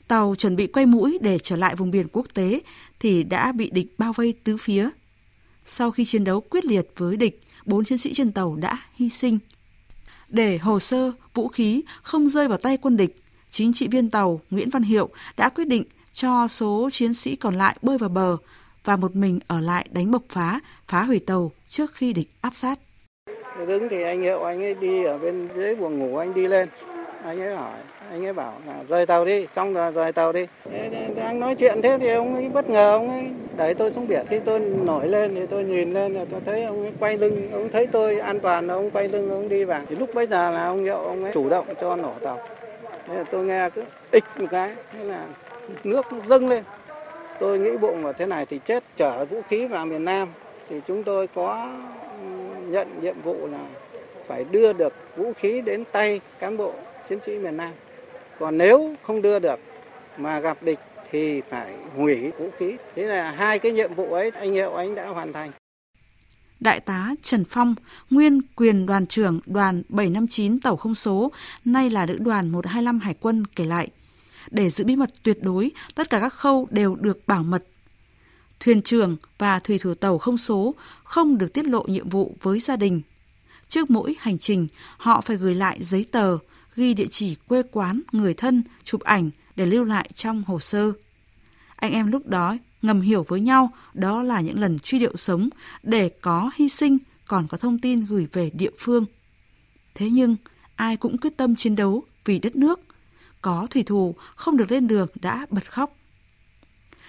Tàu 0.09 0.35
chuẩn 0.39 0.57
bị 0.57 0.67
quay 0.67 0.87
mũi 0.87 1.19
để 1.21 1.39
trở 1.39 1.57
lại 1.57 1.77
vùng 1.77 1.91
biển 1.91 2.07
quốc 2.13 2.27
tế 2.35 2.61
thì 3.01 3.23
đã 3.23 3.53
bị 3.53 3.71
địch 3.71 3.87
bao 3.99 4.13
vây 4.13 4.35
tứ 4.45 4.57
phía. 4.57 4.89
Sau 5.65 5.91
khi 5.91 6.05
chiến 6.05 6.25
đấu 6.25 6.41
quyết 6.41 6.65
liệt 6.65 6.89
với 6.97 7.17
địch, 7.17 7.43
bốn 7.67 7.85
chiến 7.85 7.99
sĩ 7.99 8.15
trên 8.15 8.33
tàu 8.33 8.57
đã 8.57 8.79
hy 8.95 9.11
sinh. 9.11 9.39
Để 10.29 10.59
hồ 10.59 10.81
sơ, 10.81 11.13
vũ 11.35 11.49
khí 11.49 11.83
không 12.03 12.29
rơi 12.29 12.49
vào 12.49 12.59
tay 12.59 12.77
quân 12.77 12.97
địch, 12.97 13.17
chính 13.51 13.73
trị 13.73 13.89
viên 13.89 14.11
tàu 14.11 14.41
Nguyễn 14.51 14.71
Văn 14.71 14.83
Hiệu 14.83 15.09
đã 15.37 15.49
quyết 15.49 15.69
định 15.69 15.85
cho 16.13 16.49
số 16.49 16.89
chiến 16.93 17.15
sĩ 17.15 17.37
còn 17.37 17.55
lại 17.55 17.77
bơi 17.83 17.99
vào 17.99 18.09
bờ 18.09 18.37
và 18.85 18.97
một 18.97 19.17
mình 19.17 19.41
ở 19.47 19.61
lại 19.61 19.89
đánh 19.91 20.11
bộc 20.11 20.23
phá, 20.29 20.61
phá 20.89 21.03
hủy 21.03 21.19
tàu 21.19 21.53
trước 21.67 21.95
khi 21.95 22.13
địch 22.13 22.31
áp 22.41 22.55
sát. 22.55 22.79
Đứng 23.69 23.89
thì 23.91 24.03
anh 24.03 24.23
Hiệu 24.23 24.43
anh 24.43 24.63
ấy 24.63 24.75
đi 24.75 25.05
ở 25.05 25.19
bên 25.19 25.49
dưới 25.57 25.75
buồng 25.75 25.99
ngủ 25.99 26.17
anh 26.17 26.35
đi 26.35 26.47
lên. 26.47 26.69
Anh 27.25 27.41
ấy 27.41 27.57
hỏi 27.57 27.79
anh 28.11 28.27
ấy 28.27 28.33
bảo 28.33 28.53
là 28.67 28.75
rời 28.89 29.07
tàu 29.07 29.25
đi 29.25 29.47
xong 29.55 29.75
rồi 29.75 29.93
rời 29.93 30.13
tàu 30.13 30.33
đi. 30.33 30.47
Thế, 30.71 31.33
nói 31.35 31.55
chuyện 31.55 31.83
thế 31.83 31.99
thì 32.01 32.09
ông 32.09 32.35
ấy 32.35 32.49
bất 32.49 32.71
ngờ 32.71 32.93
ông 32.93 33.11
ấy 33.11 33.25
đẩy 33.57 33.75
tôi 33.75 33.93
xuống 33.93 34.09
biển. 34.09 34.27
Khi 34.29 34.41
tôi 34.45 34.61
nổi 34.61 35.09
lên 35.09 35.35
thì 35.35 35.47
tôi 35.47 35.65
nhìn 35.65 35.93
lên 35.93 36.15
là 36.15 36.25
tôi 36.31 36.41
thấy 36.45 36.65
ông 36.65 36.81
ấy 36.81 36.93
quay 37.01 37.17
lưng 37.17 37.51
ông 37.53 37.69
thấy 37.73 37.87
tôi 37.87 38.19
an 38.19 38.41
toàn 38.41 38.69
ông 38.69 38.91
quay 38.91 39.09
lưng 39.09 39.31
ông 39.31 39.49
đi 39.49 39.65
vào. 39.65 39.83
Thì 39.89 39.97
lúc 39.97 40.15
bấy 40.15 40.27
giờ 40.27 40.51
là 40.51 40.65
ông 40.67 40.85
hiệu 40.85 40.97
ông 40.97 41.25
ấy 41.25 41.33
chủ 41.33 41.49
động 41.49 41.67
cho 41.81 41.97
nổ 41.97 42.13
tàu. 42.23 42.39
Thế 43.07 43.15
là 43.15 43.25
tôi 43.31 43.45
nghe 43.45 43.71
cứ 43.71 43.83
ịch 44.11 44.25
một 44.39 44.47
cái 44.51 44.75
thế 44.93 45.05
là 45.05 45.25
nước 45.85 46.07
dâng 46.29 46.49
lên. 46.49 46.65
Tôi 47.39 47.59
nghĩ 47.59 47.77
bụng 47.77 48.03
vào 48.03 48.13
thế 48.13 48.27
này 48.27 48.47
thì 48.47 48.61
chết 48.65 48.85
chở 48.97 49.25
vũ 49.25 49.41
khí 49.49 49.67
vào 49.67 49.87
miền 49.87 50.05
Nam. 50.05 50.29
Thì 50.71 50.77
chúng 50.87 51.05
tôi 51.05 51.27
có 51.35 51.69
nhận 52.69 52.89
nhiệm 53.03 53.23
vụ 53.25 53.37
là 53.53 53.59
phải 54.27 54.45
đưa 54.51 54.73
được 54.73 54.93
vũ 55.17 55.33
khí 55.37 55.61
đến 55.61 55.85
tay 55.93 56.21
cán 56.39 56.57
bộ 56.57 56.73
chiến 57.09 57.19
sĩ 57.27 57.39
miền 57.39 57.57
Nam 57.57 57.73
còn 58.39 58.59
nếu 58.59 58.95
không 59.03 59.23
đưa 59.23 59.39
được 59.39 59.61
mà 60.19 60.41
gặp 60.41 60.63
địch 60.63 60.79
thì 61.11 61.41
phải 61.51 61.75
hủy 61.97 62.31
vũ 62.39 62.51
khí 62.59 62.77
thế 62.97 63.03
là 63.03 63.31
hai 63.31 63.59
cái 63.59 63.73
nhiệm 63.73 63.95
vụ 63.95 64.13
ấy 64.13 64.31
anh 64.31 64.53
hiệu 64.53 64.75
anh 64.75 64.95
đã 64.95 65.07
hoàn 65.07 65.33
thành 65.33 65.53
Đại 66.61 66.81
tá 66.81 67.15
Trần 67.23 67.45
Phong, 67.45 67.75
nguyên 68.11 68.41
quyền 68.57 68.87
đoàn 68.87 69.07
trưởng 69.07 69.41
đoàn 69.47 69.83
759 69.89 70.61
tàu 70.61 70.77
không 70.77 70.95
số, 70.95 71.33
nay 71.65 71.91
là 71.91 72.07
lữ 72.07 72.19
đoàn 72.19 72.49
125 72.49 73.01
Hải 73.01 73.15
quân 73.21 73.45
kể 73.57 73.65
lại. 73.65 73.89
Để 74.51 74.71
giữ 74.71 74.85
bí 74.85 74.97
mật 74.97 75.11
tuyệt 75.23 75.39
đối, 75.43 75.71
tất 75.95 76.11
cả 76.11 76.21
các 76.21 76.33
khâu 76.33 76.69
đều 76.71 76.95
được 76.95 77.27
bảo 77.27 77.43
mật. 77.43 77.65
Thuyền 78.61 78.83
trưởng 78.83 79.17
và 79.39 79.59
thủy 79.59 79.79
thủ 79.79 79.95
tàu 79.95 80.19
không 80.19 80.39
số 80.39 80.75
không 81.05 81.39
được 81.39 81.53
tiết 81.53 81.65
lộ 81.65 81.83
nhiệm 81.83 82.09
vụ 82.09 82.37
với 82.43 82.61
gia 82.61 82.77
đình. 82.77 83.03
Trước 83.69 83.91
mỗi 83.91 84.17
hành 84.19 84.39
trình, 84.39 84.69
họ 84.97 85.21
phải 85.21 85.37
gửi 85.37 85.55
lại 85.55 85.79
giấy 85.81 86.07
tờ, 86.13 86.39
ghi 86.77 86.95
địa 86.95 87.07
chỉ 87.11 87.37
quê 87.49 87.63
quán, 87.73 88.01
người 88.13 88.35
thân, 88.35 88.63
chụp 88.85 89.01
ảnh 89.01 89.31
để 89.57 89.67
lưu 89.67 89.85
lại 89.85 90.11
trong 90.15 90.43
hồ 90.47 90.61
sơ. 90.61 90.93
Anh 91.77 91.93
em 91.93 92.11
lúc 92.11 92.27
đó 92.27 92.57
ngầm 92.83 93.01
hiểu 93.01 93.25
với 93.29 93.41
nhau 93.41 93.71
đó 93.95 94.23
là 94.23 94.41
những 94.41 94.61
lần 94.61 94.79
truy 94.79 94.99
điệu 94.99 95.17
sống 95.17 95.49
để 95.83 96.09
có 96.09 96.51
hy 96.55 96.69
sinh 96.69 96.99
còn 97.27 97.49
có 97.49 97.59
thông 97.59 97.79
tin 97.79 98.05
gửi 98.05 98.29
về 98.33 98.51
địa 98.55 98.71
phương. 98.79 99.05
Thế 99.95 100.11
nhưng 100.11 100.37
ai 100.77 100.97
cũng 100.97 101.19
quyết 101.19 101.37
tâm 101.37 101.57
chiến 101.57 101.77
đấu 101.77 102.03
vì 102.25 102.39
đất 102.39 102.57
nước. 102.57 102.81
Có 103.43 103.67
thủy 103.71 103.83
thủ 103.83 104.15
không 104.37 104.57
được 104.57 104.71
lên 104.71 104.87
đường 104.87 105.09
đã 105.21 105.47
bật 105.51 105.73
khóc. 105.73 105.97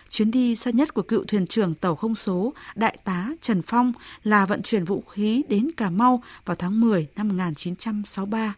Chuyến 0.10 0.32
đi 0.32 0.56
xa 0.56 0.72
nhất 0.72 0.94
của 0.94 1.02
cựu 1.02 1.24
thuyền 1.28 1.48
trưởng 1.48 1.74
tàu 1.74 1.96
không 1.96 2.16
số 2.16 2.54
Đại 2.76 2.98
tá 3.04 3.30
Trần 3.42 3.62
Phong 3.62 3.94
là 4.24 4.46
vận 4.46 4.62
chuyển 4.62 4.84
vũ 4.84 5.02
khí 5.02 5.44
đến 5.50 5.72
Cà 5.78 5.90
Mau 5.90 6.24
vào 6.46 6.56
tháng 6.56 6.82
10 6.82 7.08
năm 7.16 7.28
1963. 7.28 8.56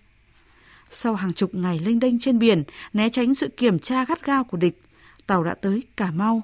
Sau 0.89 1.15
hàng 1.15 1.33
chục 1.33 1.55
ngày 1.55 1.79
lênh 1.79 1.99
đênh 1.99 2.19
trên 2.19 2.39
biển, 2.39 2.63
né 2.93 3.09
tránh 3.09 3.35
sự 3.35 3.47
kiểm 3.47 3.79
tra 3.79 4.05
gắt 4.05 4.25
gao 4.25 4.43
của 4.43 4.57
địch, 4.57 4.81
tàu 5.27 5.43
đã 5.43 5.53
tới 5.53 5.83
Cà 5.97 6.11
Mau. 6.11 6.41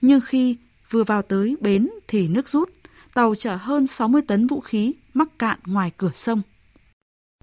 Nhưng 0.00 0.20
khi 0.20 0.56
vừa 0.90 1.04
vào 1.04 1.22
tới 1.22 1.56
bến 1.60 1.88
thì 2.08 2.28
nước 2.28 2.48
rút, 2.48 2.70
tàu 3.14 3.34
chở 3.34 3.56
hơn 3.56 3.86
60 3.86 4.22
tấn 4.28 4.46
vũ 4.46 4.60
khí 4.60 4.94
mắc 5.14 5.28
cạn 5.38 5.58
ngoài 5.66 5.90
cửa 5.96 6.10
sông. 6.14 6.42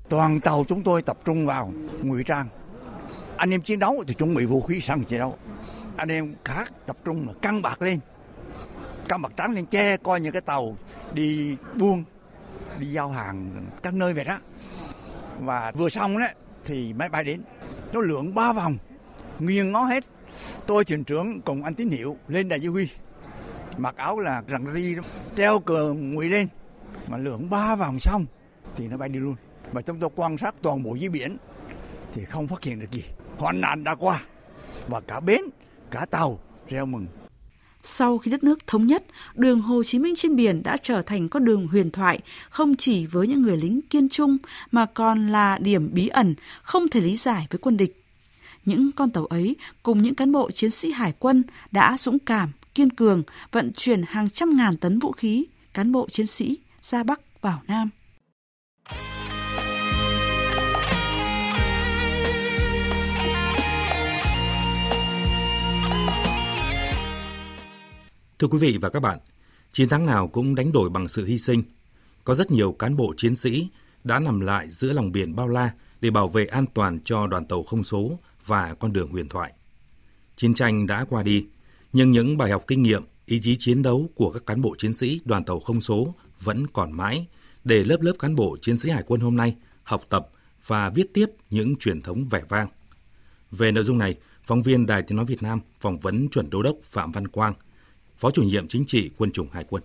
Toàn 0.10 0.40
tàu 0.40 0.66
chúng 0.68 0.84
tôi 0.84 1.02
tập 1.02 1.20
trung 1.26 1.46
vào 1.46 1.74
ngụy 2.04 2.24
trang. 2.24 2.50
Anh 3.38 3.52
em 3.52 3.62
chiến 3.62 3.80
đấu 3.80 4.04
thì 4.08 4.14
chuẩn 4.14 4.36
bị 4.36 4.46
vũ 4.46 4.62
khí 4.62 4.82
sẵn 4.82 5.04
chiến 5.04 5.20
đấu. 5.20 5.38
Anh 5.96 6.10
em 6.10 6.36
khác 6.46 6.72
tập 6.86 6.98
trung 7.06 7.28
là 7.28 7.34
căng 7.42 7.62
bạc 7.62 7.82
lên, 7.82 8.00
căng 9.08 9.22
bạc 9.22 9.32
trắng 9.38 9.56
lên 9.56 9.66
che 9.66 9.98
coi 9.98 10.22
như 10.22 10.32
cái 10.32 10.42
tàu 10.42 10.78
đi 11.14 11.56
buôn, 11.76 12.04
đi 12.80 12.88
giao 12.88 13.10
hàng 13.10 13.66
các 13.84 13.94
nơi 13.94 14.14
về 14.14 14.24
đó. 14.24 14.38
Và 15.40 15.72
vừa 15.76 15.90
xong 15.90 16.18
đấy 16.18 16.34
thì 16.66 16.94
máy 16.94 17.10
bay 17.10 17.24
đến, 17.24 17.42
nó 17.94 18.00
lượn 18.00 18.36
ba 18.36 18.54
vòng, 18.54 18.78
nghiêng 19.40 19.72
ngó 19.72 19.84
hết. 19.84 20.04
Tôi 20.68 20.86
thuyền 20.86 21.04
trưởng 21.04 21.42
cùng 21.42 21.64
anh 21.64 21.76
tín 21.76 21.90
hiệu 21.90 22.18
lên 22.28 22.50
đại 22.50 22.60
chỉ 22.60 22.68
huy, 22.68 22.90
mặc 23.78 23.96
áo 23.98 24.20
là 24.20 24.42
rằng 24.48 24.74
ri 24.74 24.96
treo 25.36 25.60
cờ 25.60 25.94
ngụy 25.94 26.30
lên. 26.30 26.48
Mà 27.08 27.18
lượn 27.18 27.50
ba 27.50 27.76
vòng 27.76 28.00
xong 28.00 28.26
thì 28.76 28.88
nó 28.88 28.98
bay 28.98 29.10
đi 29.10 29.20
luôn. 29.20 29.36
Và 29.72 29.82
chúng 29.82 30.00
tôi 30.00 30.10
quan 30.16 30.38
sát 30.38 30.56
toàn 30.62 30.84
bộ 30.84 30.96
dưới 30.96 31.10
biển 31.10 31.38
thì 32.14 32.26
không 32.26 32.48
phát 32.48 32.64
hiện 32.64 32.80
được 32.80 32.92
gì. 32.92 33.04
Hoạn 33.38 33.62
nạn 33.62 33.84
đã 33.84 33.96
qua 33.96 34.22
và 34.88 35.02
cả 35.02 35.20
bến 35.20 35.42
cả 35.92 36.06
tàu 36.12 36.40
reo 36.68 36.86
mừng 36.86 37.08
sau 37.84 38.18
khi 38.18 38.32
đất 38.32 38.44
nước 38.44 38.68
thống 38.68 38.88
nhất, 38.88 39.04
đường 39.36 39.62
Hồ 39.62 39.84
Chí 39.84 40.00
Minh 40.00 40.16
trên 40.16 40.36
biển 40.36 40.64
đã 40.64 40.78
trở 40.78 41.02
thành 41.02 41.30
con 41.30 41.46
đường 41.46 41.68
huyền 41.68 41.92
thoại 41.92 42.20
không 42.50 42.76
chỉ 42.76 43.06
với 43.06 43.28
những 43.28 43.42
người 43.42 43.58
lính 43.58 43.82
kiên 43.82 44.10
trung 44.10 44.38
mà 44.72 44.86
còn 44.86 45.28
là 45.28 45.58
điểm 45.58 45.90
bí 45.94 46.08
ẩn 46.08 46.36
không 46.62 46.90
thể 46.90 47.02
lý 47.02 47.16
giải 47.16 47.48
với 47.50 47.60
quân 47.60 47.78
địch. 47.78 48.04
Những 48.66 48.92
con 48.92 49.10
tàu 49.10 49.26
ấy 49.26 49.56
cùng 49.84 50.04
những 50.04 50.16
cán 50.16 50.32
bộ 50.32 50.52
chiến 50.52 50.72
sĩ 50.72 50.92
hải 50.92 51.14
quân 51.20 51.44
đã 51.72 51.98
dũng 52.00 52.20
cảm, 52.20 52.52
kiên 52.76 52.90
cường 52.90 53.24
vận 53.52 53.72
chuyển 53.76 54.02
hàng 54.08 54.30
trăm 54.30 54.58
ngàn 54.58 54.78
tấn 54.78 55.00
vũ 55.00 55.12
khí, 55.12 55.46
cán 55.74 55.92
bộ 55.92 56.08
chiến 56.10 56.28
sĩ 56.28 56.58
ra 56.84 57.04
Bắc 57.04 57.42
vào 57.42 57.62
Nam. 57.68 57.90
Thưa 68.40 68.48
quý 68.48 68.58
vị 68.58 68.78
và 68.82 68.90
các 68.90 69.00
bạn, 69.00 69.20
chiến 69.72 69.90
thắng 69.90 70.06
nào 70.06 70.28
cũng 70.28 70.56
đánh 70.56 70.72
đổi 70.72 70.90
bằng 70.90 71.08
sự 71.08 71.26
hy 71.26 71.40
sinh. 71.40 71.64
Có 72.24 72.36
rất 72.36 72.52
nhiều 72.52 72.72
cán 72.72 72.96
bộ 72.96 73.14
chiến 73.18 73.36
sĩ 73.36 73.68
đã 74.04 74.20
nằm 74.20 74.40
lại 74.40 74.68
giữa 74.70 74.94
lòng 74.94 75.12
biển 75.12 75.36
bao 75.36 75.48
la 75.48 75.72
để 76.02 76.10
bảo 76.10 76.28
vệ 76.28 76.46
an 76.46 76.66
toàn 76.74 77.00
cho 77.06 77.28
đoàn 77.28 77.46
tàu 77.46 77.64
không 77.64 77.84
số 77.84 78.20
và 78.46 78.76
con 78.80 78.94
đường 78.94 79.12
huyền 79.12 79.30
thoại. 79.30 79.54
Chiến 80.36 80.54
tranh 80.54 80.88
đã 80.88 81.06
qua 81.10 81.24
đi, 81.24 81.46
nhưng 81.94 82.12
những 82.12 82.38
bài 82.38 82.52
học 82.52 82.64
kinh 82.68 82.84
nghiệm, 82.84 83.04
ý 83.26 83.40
chí 83.42 83.56
chiến 83.60 83.82
đấu 83.82 84.10
của 84.16 84.32
các 84.32 84.46
cán 84.46 84.62
bộ 84.62 84.76
chiến 84.78 84.94
sĩ 84.94 85.22
đoàn 85.26 85.44
tàu 85.44 85.60
không 85.60 85.82
số 85.82 86.16
vẫn 86.40 86.68
còn 86.68 86.92
mãi 86.92 87.28
để 87.64 87.84
lớp 87.84 88.02
lớp 88.02 88.14
cán 88.20 88.36
bộ 88.36 88.58
chiến 88.62 88.78
sĩ 88.78 88.90
hải 88.90 89.04
quân 89.08 89.22
hôm 89.22 89.38
nay 89.38 89.56
học 89.84 90.04
tập 90.10 90.30
và 90.66 90.90
viết 90.90 91.14
tiếp 91.14 91.30
những 91.50 91.76
truyền 91.76 92.02
thống 92.02 92.26
vẻ 92.30 92.42
vang. 92.50 92.68
Về 93.52 93.72
nội 93.72 93.84
dung 93.84 93.98
này, 93.98 94.16
phóng 94.44 94.62
viên 94.62 94.86
Đài 94.86 95.02
Tiếng 95.02 95.16
Nói 95.16 95.26
Việt 95.26 95.44
Nam 95.44 95.60
phỏng 95.80 96.00
vấn 96.00 96.30
chuẩn 96.30 96.50
đô 96.50 96.62
đốc 96.62 96.76
Phạm 96.84 97.12
Văn 97.12 97.28
Quang, 97.28 97.54
Phó 98.20 98.32
chủ 98.32 98.44
nhiệm 98.44 98.68
chính 98.68 98.86
trị 98.88 99.10
quân 99.18 99.32
chủng 99.32 99.48
Hải 99.52 99.66
quân. 99.70 99.84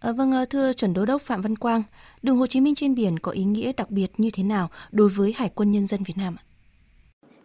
À, 0.00 0.12
vâng, 0.12 0.32
ờ, 0.32 0.44
thưa 0.44 0.72
chuẩn 0.72 0.94
đô 0.94 1.04
đốc 1.04 1.22
Phạm 1.22 1.42
Văn 1.42 1.56
Quang, 1.56 1.82
đường 2.22 2.36
Hồ 2.36 2.46
Chí 2.46 2.60
Minh 2.60 2.74
trên 2.74 2.94
biển 2.94 3.18
có 3.18 3.32
ý 3.32 3.44
nghĩa 3.44 3.72
đặc 3.76 3.90
biệt 3.90 4.06
như 4.18 4.30
thế 4.32 4.42
nào 4.42 4.70
đối 4.92 5.08
với 5.08 5.32
Hải 5.36 5.50
quân 5.54 5.70
nhân 5.70 5.86
dân 5.86 6.02
Việt 6.02 6.14
Nam? 6.16 6.36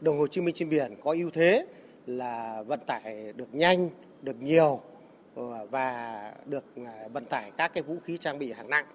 Đường 0.02 0.18
Hồ 0.18 0.28
Chí 0.28 0.42
Minh 0.42 0.56
trên 0.56 0.70
biển 0.70 0.96
có 1.04 1.12
ưu 1.12 1.30
thế 1.30 1.66
là 2.06 2.64
vận 2.68 2.80
tải 2.88 3.34
được 3.36 3.54
nhanh, 3.54 3.90
được 4.22 4.42
nhiều 4.42 4.82
ờ, 5.36 5.68
và 5.72 6.22
được 6.46 6.66
vận 7.14 7.26
tải 7.26 7.52
các 7.58 7.74
cái 7.74 7.84
vũ 7.84 7.98
khí 8.04 8.18
trang 8.18 8.40
bị 8.40 8.52
hạng 8.52 8.70
nặng 8.70 8.86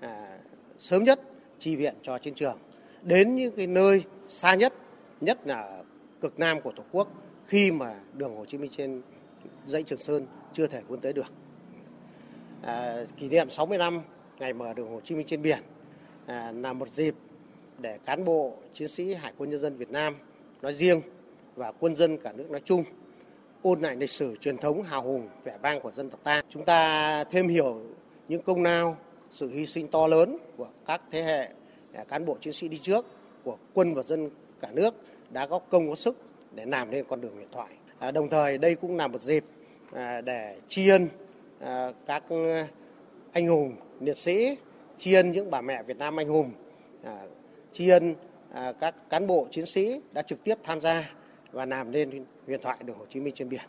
à, 0.00 0.38
sớm 0.78 1.04
nhất 1.04 1.20
chi 1.58 1.76
viện 1.76 1.94
cho 2.02 2.18
chiến 2.18 2.34
trường 2.34 2.58
đến 3.02 3.34
những 3.34 3.56
cái 3.56 3.66
nơi 3.66 4.02
xa 4.28 4.54
nhất 4.54 4.74
nhất 5.20 5.46
là 5.46 5.82
cực 6.20 6.38
nam 6.38 6.60
của 6.60 6.72
tổ 6.76 6.82
quốc 6.92 7.08
khi 7.46 7.72
mà 7.72 7.94
đường 8.14 8.36
Hồ 8.36 8.44
Chí 8.44 8.58
Minh 8.58 8.70
trên 8.76 9.02
dãy 9.66 9.82
Trường 9.82 9.98
Sơn 9.98 10.26
chưa 10.52 10.66
thể 10.66 10.82
vươn 10.88 11.00
tới 11.00 11.12
được. 11.12 11.32
À, 12.62 13.04
kỷ 13.16 13.28
niệm 13.28 13.50
60 13.50 13.78
năm 13.78 14.02
ngày 14.38 14.52
mở 14.52 14.74
đường 14.74 14.90
Hồ 14.90 15.00
Chí 15.00 15.14
Minh 15.14 15.26
trên 15.26 15.42
biển 15.42 15.58
à, 16.26 16.52
là 16.52 16.72
một 16.72 16.88
dịp 16.88 17.14
để 17.78 17.98
cán 18.04 18.24
bộ 18.24 18.54
chiến 18.72 18.88
sĩ 18.88 19.14
Hải 19.14 19.32
quân 19.38 19.50
nhân 19.50 19.58
dân 19.58 19.76
Việt 19.76 19.90
Nam 19.90 20.16
nói 20.62 20.74
riêng 20.74 21.00
và 21.56 21.72
quân 21.72 21.94
dân 21.94 22.18
cả 22.18 22.32
nước 22.32 22.50
nói 22.50 22.60
chung 22.64 22.84
ôn 23.62 23.80
lại 23.80 23.96
lịch 23.96 24.10
sử 24.10 24.36
truyền 24.36 24.58
thống 24.58 24.82
hào 24.82 25.02
hùng 25.02 25.28
vẻ 25.44 25.58
vang 25.62 25.80
của 25.80 25.90
dân 25.90 26.10
tộc 26.10 26.20
ta. 26.24 26.42
Chúng 26.48 26.64
ta 26.64 27.24
thêm 27.24 27.48
hiểu 27.48 27.80
những 28.28 28.42
công 28.42 28.62
lao, 28.62 28.96
sự 29.30 29.50
hy 29.50 29.66
sinh 29.66 29.88
to 29.88 30.06
lớn 30.06 30.38
của 30.56 30.68
các 30.86 31.02
thế 31.10 31.22
hệ 31.22 31.48
à, 31.92 32.04
cán 32.04 32.24
bộ 32.24 32.36
chiến 32.40 32.52
sĩ 32.52 32.68
đi 32.68 32.78
trước, 32.78 33.06
của 33.44 33.56
quân 33.74 33.94
và 33.94 34.02
dân 34.02 34.30
cả 34.60 34.68
nước 34.72 34.94
đã 35.30 35.46
góp 35.46 35.66
công 35.70 35.88
góp 35.88 35.98
sức 35.98 36.16
để 36.54 36.64
làm 36.66 36.90
nên 36.90 37.04
con 37.08 37.20
đường 37.20 37.34
huyền 37.34 37.48
thoại. 37.52 37.70
À, 38.02 38.10
đồng 38.10 38.28
thời 38.28 38.58
đây 38.58 38.74
cũng 38.74 38.96
là 38.96 39.06
một 39.06 39.20
dịp 39.20 39.44
à, 39.92 40.20
để 40.20 40.56
tri 40.68 40.88
ân 40.88 41.08
à, 41.60 41.92
các 42.06 42.22
anh 43.32 43.46
hùng 43.46 43.76
liệt 44.00 44.16
sĩ, 44.16 44.56
tri 44.98 45.12
ân 45.12 45.30
những 45.30 45.50
bà 45.50 45.60
mẹ 45.60 45.82
Việt 45.82 45.96
Nam 45.96 46.20
anh 46.20 46.28
hùng, 46.28 46.50
tri 47.72 47.88
ân 47.88 48.14
các 48.80 48.94
cán 49.10 49.26
bộ 49.26 49.46
chiến 49.50 49.66
sĩ 49.66 50.00
đã 50.12 50.22
trực 50.22 50.44
tiếp 50.44 50.54
tham 50.62 50.80
gia 50.80 51.12
và 51.52 51.66
làm 51.66 51.90
nên 51.90 52.24
huyền 52.46 52.60
thoại 52.62 52.78
đường 52.84 52.98
Hồ 52.98 53.06
Chí 53.08 53.20
Minh 53.20 53.34
trên 53.34 53.48
biển. 53.48 53.64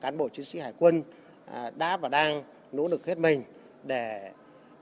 Cán 0.00 0.16
bộ 0.16 0.28
chiến 0.28 0.44
sĩ 0.44 0.58
hải 0.58 0.72
quân 0.78 1.02
đã 1.76 1.96
và 1.96 2.08
đang 2.08 2.42
nỗ 2.72 2.88
lực 2.88 3.06
hết 3.06 3.18
mình 3.18 3.42
để 3.84 4.32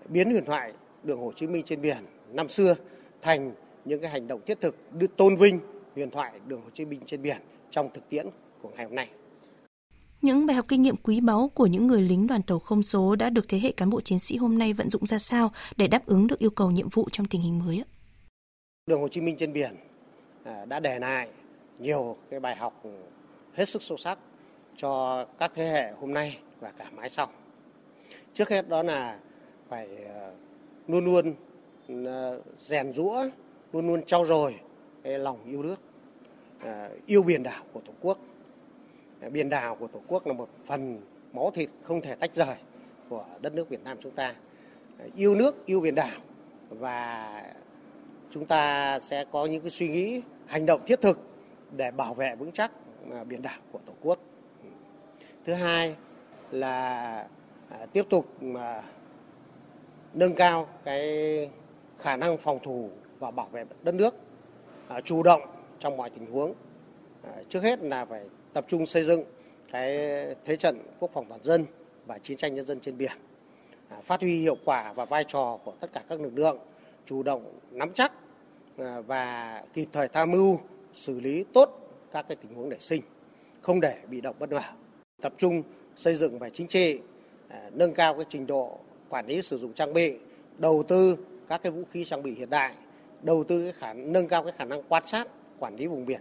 biến 0.08 0.30
huyền 0.30 0.44
thoại 0.44 0.72
đường 1.02 1.20
Hồ 1.20 1.32
Chí 1.36 1.46
Minh 1.46 1.62
trên 1.64 1.80
biển 1.80 1.98
năm 2.32 2.48
xưa 2.48 2.74
thành 3.22 3.52
những 3.84 4.00
cái 4.00 4.10
hành 4.10 4.28
động 4.28 4.40
thiết 4.46 4.60
thực 4.60 4.76
đưa 4.92 5.06
tôn 5.06 5.36
vinh 5.36 5.60
huyền 5.94 6.10
thoại 6.10 6.32
đường 6.46 6.60
Hồ 6.60 6.70
Chí 6.72 6.84
Minh 6.84 7.00
trên 7.06 7.22
biển 7.22 7.36
trong 7.70 7.90
thực 7.94 8.08
tiễn 8.08 8.26
của 8.66 8.72
ngày 8.76 8.84
hôm 8.84 8.94
nay. 8.94 9.08
Những 10.22 10.46
bài 10.46 10.56
học 10.56 10.66
kinh 10.68 10.82
nghiệm 10.82 10.96
quý 10.96 11.20
báu 11.20 11.50
của 11.54 11.66
những 11.66 11.86
người 11.86 12.02
lính 12.02 12.26
đoàn 12.26 12.42
tàu 12.42 12.58
không 12.58 12.82
số 12.82 13.16
đã 13.16 13.30
được 13.30 13.48
thế 13.48 13.58
hệ 13.58 13.72
cán 13.72 13.90
bộ 13.90 14.00
chiến 14.00 14.18
sĩ 14.18 14.36
hôm 14.36 14.58
nay 14.58 14.72
vận 14.72 14.90
dụng 14.90 15.06
ra 15.06 15.18
sao 15.18 15.52
để 15.76 15.88
đáp 15.88 16.06
ứng 16.06 16.26
được 16.26 16.38
yêu 16.38 16.50
cầu 16.50 16.70
nhiệm 16.70 16.88
vụ 16.88 17.08
trong 17.12 17.26
tình 17.26 17.40
hình 17.40 17.58
mới? 17.58 17.84
Đường 18.86 19.00
Hồ 19.00 19.08
Chí 19.08 19.20
Minh 19.20 19.36
trên 19.36 19.52
biển 19.52 19.76
à, 20.44 20.64
đã 20.64 20.80
để 20.80 20.98
lại 20.98 21.28
nhiều 21.78 22.16
cái 22.30 22.40
bài 22.40 22.56
học 22.56 22.82
hết 23.54 23.68
sức 23.68 23.82
sâu 23.82 23.98
sắc 23.98 24.18
cho 24.76 25.24
các 25.38 25.52
thế 25.54 25.64
hệ 25.64 25.92
hôm 26.00 26.14
nay 26.14 26.38
và 26.60 26.70
cả 26.70 26.90
mãi 26.96 27.08
sau. 27.08 27.28
Trước 28.34 28.48
hết 28.48 28.68
đó 28.68 28.82
là 28.82 29.18
phải 29.68 29.88
à, 30.04 30.30
luôn 30.88 31.04
luôn 31.04 31.34
à, 32.06 32.32
rèn 32.56 32.92
rũa, 32.92 33.24
luôn 33.72 33.86
luôn 33.86 34.02
trau 34.02 34.26
dồi 34.26 34.60
cái 35.02 35.18
lòng 35.18 35.38
yêu 35.50 35.62
nước, 35.62 35.80
yêu 37.06 37.22
biển 37.22 37.42
đảo 37.42 37.64
của 37.72 37.80
Tổ 37.80 37.92
quốc 38.00 38.18
biển 39.30 39.48
đảo 39.48 39.74
của 39.74 39.86
Tổ 39.86 40.00
quốc 40.08 40.26
là 40.26 40.32
một 40.32 40.48
phần 40.64 41.00
máu 41.32 41.50
thịt 41.50 41.70
không 41.82 42.00
thể 42.00 42.14
tách 42.14 42.34
rời 42.34 42.56
của 43.08 43.24
đất 43.40 43.54
nước 43.54 43.68
Việt 43.68 43.84
Nam 43.84 43.96
chúng 44.00 44.12
ta. 44.12 44.34
Yêu 45.16 45.34
nước, 45.34 45.66
yêu 45.66 45.80
biển 45.80 45.94
đảo 45.94 46.20
và 46.68 47.42
chúng 48.30 48.46
ta 48.46 48.98
sẽ 48.98 49.24
có 49.24 49.46
những 49.46 49.62
cái 49.62 49.70
suy 49.70 49.88
nghĩ, 49.88 50.22
hành 50.46 50.66
động 50.66 50.80
thiết 50.86 51.00
thực 51.00 51.18
để 51.76 51.90
bảo 51.90 52.14
vệ 52.14 52.36
vững 52.36 52.52
chắc 52.52 52.72
à, 53.12 53.24
biển 53.24 53.42
đảo 53.42 53.58
của 53.72 53.78
Tổ 53.86 53.92
quốc. 54.02 54.18
Thứ 55.44 55.52
hai 55.54 55.96
là 56.50 57.28
à, 57.70 57.86
tiếp 57.92 58.06
tục 58.10 58.26
à, 58.58 58.82
nâng 60.14 60.34
cao 60.34 60.68
cái 60.84 61.50
khả 61.98 62.16
năng 62.16 62.38
phòng 62.38 62.58
thủ 62.62 62.90
và 63.18 63.30
bảo 63.30 63.48
vệ 63.52 63.64
đất 63.82 63.94
nước, 63.94 64.14
chủ 65.04 65.22
động 65.22 65.42
trong 65.78 65.96
mọi 65.96 66.10
tình 66.10 66.26
huống. 66.26 66.54
Trước 67.48 67.62
hết 67.62 67.82
là 67.82 68.04
phải 68.04 68.28
tập 68.56 68.64
trung 68.68 68.86
xây 68.86 69.02
dựng 69.02 69.24
cái 69.72 69.96
thế 70.44 70.56
trận 70.56 70.78
quốc 71.00 71.10
phòng 71.14 71.24
toàn 71.28 71.42
dân 71.42 71.66
và 72.06 72.18
chiến 72.18 72.36
tranh 72.36 72.54
nhân 72.54 72.64
dân 72.64 72.80
trên 72.80 72.98
biển, 72.98 73.12
à, 73.88 73.96
phát 74.02 74.20
huy 74.20 74.38
hiệu 74.38 74.56
quả 74.64 74.92
và 74.92 75.04
vai 75.04 75.24
trò 75.24 75.58
của 75.64 75.72
tất 75.80 75.92
cả 75.92 76.02
các 76.08 76.20
lực 76.20 76.32
lượng, 76.38 76.58
chủ 77.06 77.22
động 77.22 77.58
nắm 77.70 77.92
chắc 77.94 78.12
à, 78.78 79.00
và 79.00 79.62
kịp 79.74 79.88
thời 79.92 80.08
tham 80.08 80.30
mưu 80.30 80.60
xử 80.94 81.20
lý 81.20 81.44
tốt 81.52 81.90
các 82.12 82.28
cái 82.28 82.36
tình 82.36 82.54
huống 82.54 82.68
nảy 82.68 82.80
sinh, 82.80 83.02
không 83.60 83.80
để 83.80 83.98
bị 84.10 84.20
động 84.20 84.36
bất 84.38 84.50
ngờ. 84.50 84.60
Tập 85.22 85.32
trung 85.38 85.62
xây 85.96 86.14
dựng 86.14 86.38
về 86.38 86.50
chính 86.50 86.66
trị, 86.66 87.00
à, 87.48 87.70
nâng 87.72 87.94
cao 87.94 88.14
cái 88.14 88.24
trình 88.28 88.46
độ 88.46 88.78
quản 89.08 89.26
lý 89.26 89.42
sử 89.42 89.58
dụng 89.58 89.72
trang 89.72 89.92
bị, 89.92 90.18
đầu 90.58 90.82
tư 90.88 91.16
các 91.48 91.62
cái 91.62 91.72
vũ 91.72 91.82
khí 91.90 92.04
trang 92.04 92.22
bị 92.22 92.34
hiện 92.34 92.50
đại, 92.50 92.74
đầu 93.22 93.44
tư 93.44 93.62
cái 93.62 93.72
khả 93.72 93.92
nâng 93.92 94.28
cao 94.28 94.42
cái 94.42 94.52
khả 94.58 94.64
năng 94.64 94.82
quan 94.88 95.06
sát, 95.06 95.28
quản 95.58 95.76
lý 95.76 95.86
vùng 95.86 96.06
biển 96.06 96.20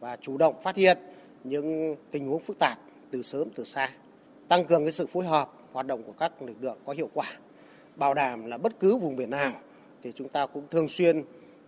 và 0.00 0.16
chủ 0.16 0.36
động 0.36 0.60
phát 0.60 0.76
hiện 0.76 0.98
những 1.44 1.96
tình 2.10 2.28
huống 2.28 2.40
phức 2.40 2.58
tạp 2.58 2.78
từ 3.10 3.22
sớm 3.22 3.48
từ 3.54 3.64
xa, 3.64 3.88
tăng 4.48 4.64
cường 4.64 4.84
cái 4.84 4.92
sự 4.92 5.06
phối 5.06 5.24
hợp 5.24 5.52
hoạt 5.72 5.86
động 5.86 6.02
của 6.02 6.12
các 6.12 6.42
lực 6.42 6.56
lượng 6.60 6.78
có 6.84 6.92
hiệu 6.92 7.10
quả, 7.14 7.26
bảo 7.96 8.14
đảm 8.14 8.46
là 8.46 8.58
bất 8.58 8.80
cứ 8.80 8.96
vùng 8.96 9.16
biển 9.16 9.30
nào 9.30 9.52
thì 10.02 10.12
chúng 10.14 10.28
ta 10.28 10.46
cũng 10.46 10.64
thường 10.70 10.88
xuyên 10.88 11.24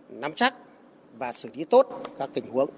nắm 0.09 0.33
chắc 0.35 0.55
và 1.17 1.31
xử 1.31 1.49
lý 1.55 1.63
tốt 1.63 2.03
các 2.19 2.29
tình 2.33 2.47
huống. 2.47 2.69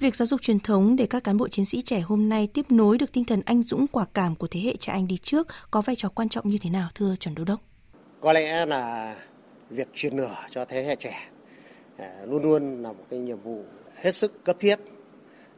Việc 0.00 0.16
giáo 0.16 0.26
dục 0.26 0.42
truyền 0.42 0.60
thống 0.60 0.96
để 0.96 1.06
các 1.06 1.24
cán 1.24 1.36
bộ 1.36 1.48
chiến 1.48 1.66
sĩ 1.66 1.82
trẻ 1.82 2.00
hôm 2.00 2.28
nay 2.28 2.48
tiếp 2.54 2.66
nối 2.70 2.98
được 2.98 3.12
tinh 3.12 3.24
thần 3.24 3.42
anh 3.44 3.62
dũng 3.62 3.86
quả 3.86 4.04
cảm 4.14 4.34
của 4.36 4.46
thế 4.50 4.60
hệ 4.60 4.76
cha 4.80 4.92
anh 4.92 5.06
đi 5.06 5.18
trước 5.18 5.48
có 5.70 5.82
vai 5.82 5.96
trò 5.96 6.08
quan 6.08 6.28
trọng 6.28 6.48
như 6.48 6.58
thế 6.62 6.70
nào 6.70 6.88
thưa 6.94 7.16
chuẩn 7.20 7.34
đô 7.34 7.44
đốc? 7.44 7.60
Có 8.20 8.32
lẽ 8.32 8.66
là 8.66 9.16
việc 9.70 9.88
truyền 9.94 10.16
lửa 10.16 10.36
cho 10.50 10.64
thế 10.64 10.84
hệ 10.84 10.96
trẻ 10.96 11.28
à, 11.96 12.14
luôn 12.24 12.42
luôn 12.42 12.82
là 12.82 12.92
một 12.92 13.04
cái 13.10 13.18
nhiệm 13.18 13.40
vụ 13.40 13.64
hết 13.96 14.14
sức 14.14 14.44
cấp 14.44 14.56
thiết 14.60 14.76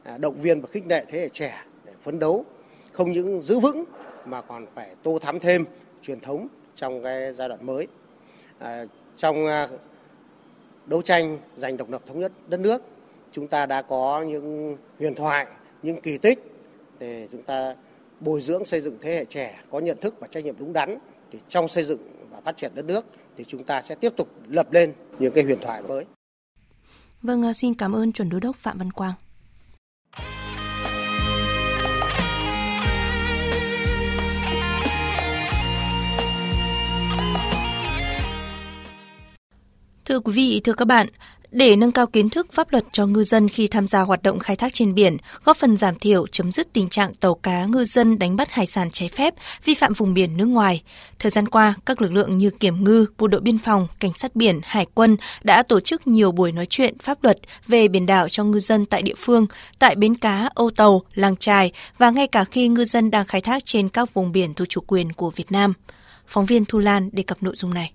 À, 0.03 0.17
động 0.17 0.39
viên 0.39 0.61
và 0.61 0.67
khích 0.71 0.87
lệ 0.87 1.05
thế 1.07 1.19
hệ 1.19 1.29
trẻ 1.29 1.63
để 1.85 1.93
phấn 2.01 2.19
đấu 2.19 2.45
không 2.91 3.11
những 3.11 3.41
giữ 3.41 3.59
vững 3.59 3.83
mà 4.25 4.41
còn 4.41 4.65
phải 4.75 4.95
tô 5.03 5.19
thắm 5.21 5.39
thêm 5.39 5.65
truyền 6.01 6.19
thống 6.19 6.47
trong 6.75 7.03
cái 7.03 7.33
giai 7.33 7.49
đoạn 7.49 7.65
mới. 7.65 7.87
À, 8.59 8.85
trong 9.17 9.45
à, 9.45 9.67
đấu 10.85 11.01
tranh 11.01 11.37
giành 11.55 11.77
độc 11.77 11.89
lập 11.89 12.01
thống 12.05 12.19
nhất 12.19 12.31
đất 12.47 12.59
nước, 12.59 12.81
chúng 13.31 13.47
ta 13.47 13.65
đã 13.65 13.81
có 13.81 14.23
những 14.27 14.77
huyền 14.99 15.15
thoại, 15.15 15.47
những 15.83 16.01
kỳ 16.01 16.17
tích 16.17 16.39
để 16.99 17.27
chúng 17.31 17.43
ta 17.43 17.75
bồi 18.19 18.41
dưỡng 18.41 18.65
xây 18.65 18.81
dựng 18.81 18.97
thế 19.01 19.15
hệ 19.15 19.25
trẻ 19.25 19.59
có 19.71 19.79
nhận 19.79 19.97
thức 20.01 20.15
và 20.19 20.27
trách 20.27 20.43
nhiệm 20.43 20.55
đúng 20.59 20.73
đắn 20.73 20.97
thì 21.31 21.39
trong 21.47 21.67
xây 21.67 21.83
dựng 21.83 21.99
và 22.31 22.41
phát 22.41 22.57
triển 22.57 22.71
đất 22.75 22.85
nước 22.85 23.05
thì 23.37 23.43
chúng 23.47 23.63
ta 23.63 23.81
sẽ 23.81 23.95
tiếp 23.95 24.13
tục 24.17 24.29
lập 24.47 24.71
lên 24.71 24.93
những 25.19 25.33
cái 25.33 25.43
huyền 25.43 25.59
thoại 25.61 25.81
mới. 25.81 26.05
Vâng, 27.21 27.45
à, 27.45 27.53
xin 27.53 27.73
cảm 27.73 27.95
ơn 27.95 28.11
chuẩn 28.11 28.29
đô 28.29 28.39
đốc 28.39 28.55
Phạm 28.55 28.77
Văn 28.77 28.91
Quang. 28.91 29.13
Thưa 40.09 40.19
quý 40.19 40.33
vị, 40.33 40.61
thưa 40.63 40.73
các 40.73 40.85
bạn, 40.85 41.07
để 41.51 41.75
nâng 41.75 41.91
cao 41.91 42.07
kiến 42.07 42.29
thức 42.29 42.47
pháp 42.53 42.71
luật 42.71 42.83
cho 42.91 43.05
ngư 43.05 43.23
dân 43.23 43.49
khi 43.49 43.67
tham 43.67 43.87
gia 43.87 44.01
hoạt 44.01 44.23
động 44.23 44.39
khai 44.39 44.55
thác 44.55 44.73
trên 44.73 44.95
biển, 44.95 45.17
góp 45.43 45.57
phần 45.57 45.77
giảm 45.77 45.99
thiểu 45.99 46.27
chấm 46.27 46.51
dứt 46.51 46.73
tình 46.73 46.89
trạng 46.89 47.15
tàu 47.15 47.35
cá 47.35 47.65
ngư 47.65 47.85
dân 47.85 48.19
đánh 48.19 48.35
bắt 48.35 48.51
hải 48.51 48.65
sản 48.65 48.89
trái 48.91 49.09
phép, 49.09 49.33
vi 49.65 49.73
phạm 49.75 49.93
vùng 49.93 50.13
biển 50.13 50.37
nước 50.37 50.45
ngoài. 50.45 50.81
Thời 51.19 51.29
gian 51.29 51.47
qua, 51.47 51.73
các 51.85 52.01
lực 52.01 52.11
lượng 52.11 52.37
như 52.37 52.49
kiểm 52.49 52.83
ngư, 52.83 53.05
bộ 53.17 53.27
đội 53.27 53.41
biên 53.41 53.57
phòng, 53.57 53.87
cảnh 53.99 54.13
sát 54.13 54.35
biển, 54.35 54.59
hải 54.63 54.85
quân 54.93 55.17
đã 55.43 55.63
tổ 55.63 55.79
chức 55.79 56.07
nhiều 56.07 56.31
buổi 56.31 56.51
nói 56.51 56.65
chuyện 56.69 56.99
pháp 56.99 57.23
luật 57.23 57.37
về 57.67 57.87
biển 57.87 58.05
đảo 58.05 58.29
cho 58.29 58.43
ngư 58.43 58.59
dân 58.59 58.85
tại 58.85 59.01
địa 59.01 59.15
phương, 59.17 59.47
tại 59.79 59.95
bến 59.95 60.15
cá, 60.15 60.49
ô 60.53 60.69
tàu, 60.75 61.01
làng 61.13 61.35
trài 61.35 61.71
và 61.97 62.09
ngay 62.09 62.27
cả 62.27 62.43
khi 62.43 62.67
ngư 62.67 62.85
dân 62.85 63.11
đang 63.11 63.25
khai 63.25 63.41
thác 63.41 63.65
trên 63.65 63.89
các 63.89 64.13
vùng 64.13 64.31
biển 64.31 64.53
thuộc 64.53 64.69
chủ 64.69 64.81
quyền 64.87 65.13
của 65.13 65.31
Việt 65.31 65.51
Nam. 65.51 65.73
Phóng 66.27 66.45
viên 66.45 66.65
Thu 66.65 66.79
Lan 66.79 67.09
đề 67.11 67.23
cập 67.23 67.43
nội 67.43 67.53
dung 67.55 67.73
này. 67.73 67.93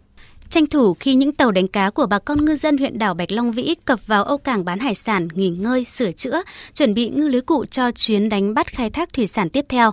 Tranh 0.55 0.67
thủ 0.67 0.95
khi 0.95 1.15
những 1.15 1.33
tàu 1.33 1.51
đánh 1.51 1.69
cá 1.69 1.91
của 1.91 2.07
bà 2.07 2.19
con 2.19 2.45
ngư 2.45 2.57
dân 2.57 2.79
huyện 2.79 2.99
đảo 2.99 3.15
Bạch 3.15 3.33
Long 3.33 3.53
Vĩ 3.53 3.75
cập 3.85 4.07
vào 4.07 4.25
âu 4.25 4.39
cảng 4.39 4.65
bán 4.65 4.79
hải 4.79 4.95
sản, 4.95 5.29
nghỉ 5.35 5.49
ngơi, 5.49 5.85
sửa 5.85 6.13
chữa, 6.13 6.43
chuẩn 6.75 6.95
bị 6.95 7.09
ngư 7.09 7.29
lưới 7.29 7.41
cụ 7.41 7.65
cho 7.71 7.91
chuyến 7.91 8.29
đánh 8.29 8.55
bắt 8.55 8.67
khai 8.67 8.91
thác 8.91 9.13
thủy 9.13 9.27
sản 9.27 9.51
tiếp 9.51 9.65
theo. 9.69 9.91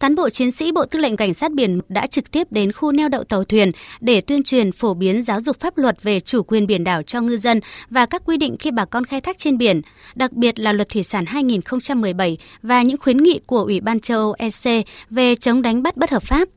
Cán 0.00 0.14
bộ 0.14 0.30
chiến 0.30 0.50
sĩ 0.50 0.72
Bộ 0.72 0.84
Tư 0.86 0.98
lệnh 0.98 1.16
Cảnh 1.16 1.34
sát 1.34 1.52
biển 1.52 1.80
đã 1.88 2.06
trực 2.06 2.30
tiếp 2.30 2.52
đến 2.52 2.72
khu 2.72 2.92
neo 2.92 3.08
đậu 3.08 3.24
tàu 3.24 3.44
thuyền 3.44 3.72
để 4.00 4.20
tuyên 4.20 4.42
truyền 4.42 4.72
phổ 4.72 4.94
biến 4.94 5.22
giáo 5.22 5.40
dục 5.40 5.60
pháp 5.60 5.78
luật 5.78 6.02
về 6.02 6.20
chủ 6.20 6.42
quyền 6.42 6.66
biển 6.66 6.84
đảo 6.84 7.02
cho 7.02 7.20
ngư 7.20 7.36
dân 7.36 7.60
và 7.90 8.06
các 8.06 8.22
quy 8.26 8.36
định 8.36 8.56
khi 8.58 8.70
bà 8.70 8.84
con 8.84 9.04
khai 9.04 9.20
thác 9.20 9.38
trên 9.38 9.58
biển, 9.58 9.80
đặc 10.14 10.32
biệt 10.32 10.58
là 10.58 10.72
luật 10.72 10.88
thủy 10.88 11.02
sản 11.02 11.26
2017 11.26 12.38
và 12.62 12.82
những 12.82 12.98
khuyến 12.98 13.16
nghị 13.16 13.40
của 13.46 13.62
Ủy 13.62 13.80
ban 13.80 14.00
châu 14.00 14.18
Âu 14.18 14.34
EC 14.38 14.86
về 15.10 15.34
chống 15.34 15.62
đánh 15.62 15.82
bắt 15.82 15.96
bất 15.96 16.10
hợp 16.10 16.22
pháp. 16.22 16.48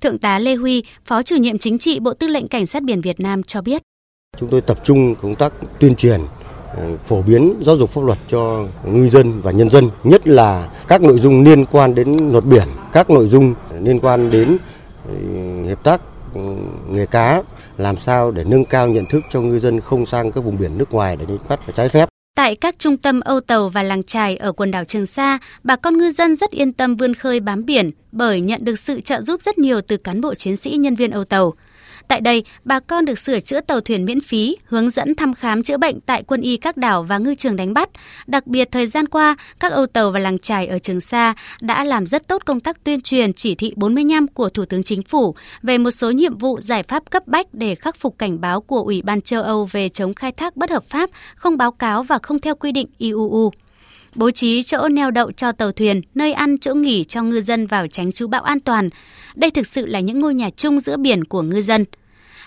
Thượng 0.00 0.18
tá 0.18 0.38
Lê 0.38 0.54
Huy, 0.54 0.82
Phó 1.04 1.22
chủ 1.22 1.36
nhiệm 1.36 1.58
chính 1.58 1.78
trị 1.78 2.00
Bộ 2.00 2.14
Tư 2.14 2.26
lệnh 2.26 2.48
Cảnh 2.48 2.66
sát 2.66 2.82
biển 2.82 3.00
Việt 3.00 3.20
Nam 3.20 3.42
cho 3.42 3.60
biết. 3.60 3.82
Chúng 4.38 4.48
tôi 4.48 4.60
tập 4.60 4.78
trung 4.84 5.14
công 5.22 5.34
tác 5.34 5.52
tuyên 5.78 5.94
truyền 5.94 6.20
ờ, 6.76 6.96
phổ 6.96 7.22
biến 7.22 7.54
giáo 7.60 7.76
dục 7.76 7.90
pháp 7.90 8.04
luật 8.04 8.18
cho 8.28 8.66
ngư 8.84 9.08
dân 9.08 9.40
và 9.40 9.50
nhân 9.50 9.70
dân, 9.70 9.90
nhất 10.04 10.28
là 10.28 10.70
các 10.88 11.02
nội 11.02 11.18
dung 11.18 11.44
liên 11.44 11.64
quan 11.64 11.94
đến 11.94 12.30
luật 12.32 12.44
biển, 12.44 12.68
các 12.92 13.10
nội 13.10 13.26
dung 13.26 13.54
liên 13.82 14.00
quan 14.00 14.30
đến 14.30 14.58
hiệp 15.66 15.68
hợp 15.68 15.84
tác 15.84 16.00
ừ, 16.34 16.40
nghề 16.90 17.06
cá, 17.06 17.42
làm 17.78 17.96
sao 17.96 18.30
để 18.30 18.44
nâng 18.44 18.64
cao 18.64 18.88
nhận 18.88 19.06
thức 19.06 19.24
cho 19.30 19.40
ngư 19.40 19.58
dân 19.58 19.80
không 19.80 20.06
sang 20.06 20.32
các 20.32 20.44
vùng 20.44 20.58
biển 20.58 20.78
nước 20.78 20.92
ngoài 20.92 21.16
để 21.16 21.26
đánh 21.26 21.38
bắt 21.48 21.60
trái 21.74 21.88
phép. 21.88 22.09
Tại 22.50 22.56
các 22.56 22.78
trung 22.78 22.96
tâm 22.96 23.20
âu 23.20 23.40
tàu 23.40 23.68
và 23.68 23.82
làng 23.82 24.02
trài 24.02 24.36
ở 24.36 24.52
quần 24.52 24.70
đảo 24.70 24.84
Trường 24.84 25.06
Sa, 25.06 25.38
bà 25.64 25.76
con 25.76 25.98
ngư 25.98 26.10
dân 26.10 26.36
rất 26.36 26.50
yên 26.50 26.72
tâm 26.72 26.96
vươn 26.96 27.14
khơi 27.14 27.40
bám 27.40 27.64
biển 27.64 27.90
bởi 28.12 28.40
nhận 28.40 28.64
được 28.64 28.78
sự 28.78 29.00
trợ 29.00 29.22
giúp 29.22 29.42
rất 29.42 29.58
nhiều 29.58 29.80
từ 29.80 29.96
cán 29.96 30.20
bộ 30.20 30.34
chiến 30.34 30.56
sĩ 30.56 30.70
nhân 30.70 30.94
viên 30.94 31.10
âu 31.10 31.24
tàu. 31.24 31.54
Tại 32.10 32.20
đây, 32.20 32.44
bà 32.64 32.80
con 32.80 33.04
được 33.04 33.18
sửa 33.18 33.40
chữa 33.40 33.60
tàu 33.60 33.80
thuyền 33.80 34.04
miễn 34.04 34.20
phí, 34.20 34.56
hướng 34.64 34.90
dẫn 34.90 35.14
thăm 35.14 35.34
khám 35.34 35.62
chữa 35.62 35.76
bệnh 35.76 36.00
tại 36.00 36.22
quân 36.22 36.40
y 36.40 36.56
các 36.56 36.76
đảo 36.76 37.02
và 37.02 37.18
ngư 37.18 37.34
trường 37.34 37.56
đánh 37.56 37.74
bắt. 37.74 37.88
Đặc 38.26 38.46
biệt 38.46 38.68
thời 38.72 38.86
gian 38.86 39.08
qua, 39.08 39.36
các 39.60 39.72
âu 39.72 39.86
tàu 39.86 40.10
và 40.10 40.20
làng 40.20 40.38
trài 40.38 40.66
ở 40.66 40.78
Trường 40.78 41.00
Sa 41.00 41.34
đã 41.60 41.84
làm 41.84 42.06
rất 42.06 42.28
tốt 42.28 42.42
công 42.44 42.60
tác 42.60 42.84
tuyên 42.84 43.00
truyền 43.00 43.32
chỉ 43.32 43.54
thị 43.54 43.72
45 43.76 44.28
của 44.28 44.48
Thủ 44.48 44.64
tướng 44.64 44.82
Chính 44.82 45.02
phủ 45.02 45.34
về 45.62 45.78
một 45.78 45.90
số 45.90 46.10
nhiệm 46.10 46.38
vụ 46.38 46.60
giải 46.60 46.82
pháp 46.82 47.10
cấp 47.10 47.26
bách 47.26 47.46
để 47.52 47.74
khắc 47.74 47.96
phục 47.96 48.18
cảnh 48.18 48.40
báo 48.40 48.60
của 48.60 48.82
Ủy 48.82 49.02
ban 49.02 49.20
châu 49.20 49.42
Âu 49.42 49.68
về 49.72 49.88
chống 49.88 50.14
khai 50.14 50.32
thác 50.32 50.56
bất 50.56 50.70
hợp 50.70 50.84
pháp, 50.88 51.10
không 51.36 51.56
báo 51.56 51.72
cáo 51.72 52.02
và 52.02 52.18
không 52.22 52.40
theo 52.40 52.54
quy 52.54 52.72
định 52.72 52.86
IUU 52.98 53.50
bố 54.14 54.30
trí 54.30 54.62
chỗ 54.62 54.88
neo 54.88 55.10
đậu 55.10 55.32
cho 55.32 55.52
tàu 55.52 55.72
thuyền, 55.72 56.00
nơi 56.14 56.32
ăn, 56.32 56.58
chỗ 56.58 56.74
nghỉ 56.74 57.04
cho 57.04 57.22
ngư 57.22 57.40
dân 57.40 57.66
vào 57.66 57.86
tránh 57.86 58.12
trú 58.12 58.26
bão 58.26 58.42
an 58.42 58.60
toàn. 58.60 58.88
Đây 59.34 59.50
thực 59.50 59.66
sự 59.66 59.86
là 59.86 60.00
những 60.00 60.20
ngôi 60.20 60.34
nhà 60.34 60.50
chung 60.56 60.80
giữa 60.80 60.96
biển 60.96 61.24
của 61.24 61.42
ngư 61.42 61.62
dân. 61.62 61.84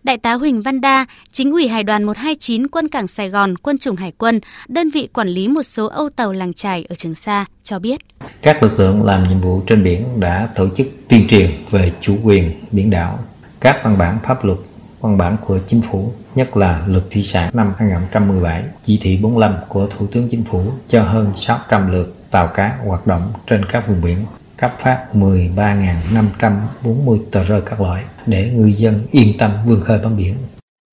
Đại 0.03 0.17
tá 0.17 0.33
Huỳnh 0.33 0.61
Văn 0.61 0.81
Đa, 0.81 1.05
chính 1.31 1.51
ủy 1.51 1.67
Hải 1.67 1.83
đoàn 1.83 2.03
129 2.03 2.67
Quân 2.67 2.87
cảng 2.87 3.07
Sài 3.07 3.29
Gòn, 3.29 3.57
Quân 3.57 3.77
chủng 3.77 3.95
Hải 3.95 4.11
quân, 4.17 4.39
đơn 4.67 4.89
vị 4.89 5.09
quản 5.13 5.27
lý 5.27 5.47
một 5.47 5.63
số 5.63 5.87
âu 5.87 6.09
tàu 6.09 6.31
làng 6.31 6.53
trài 6.53 6.85
ở 6.89 6.95
Trường 6.95 7.15
Sa 7.15 7.45
cho 7.63 7.79
biết. 7.79 7.99
Các 8.41 8.63
lực 8.63 8.79
lượng 8.79 9.03
làm 9.03 9.27
nhiệm 9.27 9.39
vụ 9.39 9.61
trên 9.67 9.83
biển 9.83 10.19
đã 10.19 10.49
tổ 10.55 10.69
chức 10.75 10.87
tuyên 11.09 11.27
truyền 11.27 11.49
về 11.71 11.91
chủ 12.01 12.17
quyền 12.23 12.51
biển 12.71 12.89
đảo, 12.89 13.19
các 13.59 13.79
văn 13.83 13.97
bản 13.97 14.17
pháp 14.23 14.45
luật, 14.45 14.57
văn 15.01 15.17
bản 15.17 15.37
của 15.45 15.59
chính 15.67 15.81
phủ, 15.81 16.13
nhất 16.35 16.57
là 16.57 16.83
luật 16.87 17.03
thủy 17.11 17.23
sản 17.23 17.49
năm 17.53 17.73
2017, 17.77 18.63
chỉ 18.83 18.99
thị 19.01 19.19
45 19.21 19.55
của 19.69 19.87
Thủ 19.87 20.07
tướng 20.11 20.27
Chính 20.31 20.43
phủ 20.43 20.63
cho 20.87 21.03
hơn 21.03 21.31
600 21.35 21.91
lượt 21.91 22.15
tàu 22.31 22.47
cá 22.47 22.77
hoạt 22.85 23.07
động 23.07 23.21
trên 23.47 23.65
các 23.65 23.87
vùng 23.87 24.01
biển 24.01 24.17
cấp 24.63 24.79
phát 24.79 25.07
13.540 25.13 27.19
tờ 27.31 27.43
rơi 27.43 27.61
các 27.65 27.81
loại 27.81 28.03
để 28.25 28.51
người 28.55 28.73
dân 28.73 29.07
yên 29.11 29.37
tâm 29.37 29.51
vươn 29.65 29.81
khơi 29.81 29.99
bám 30.03 30.17
biển. 30.17 30.35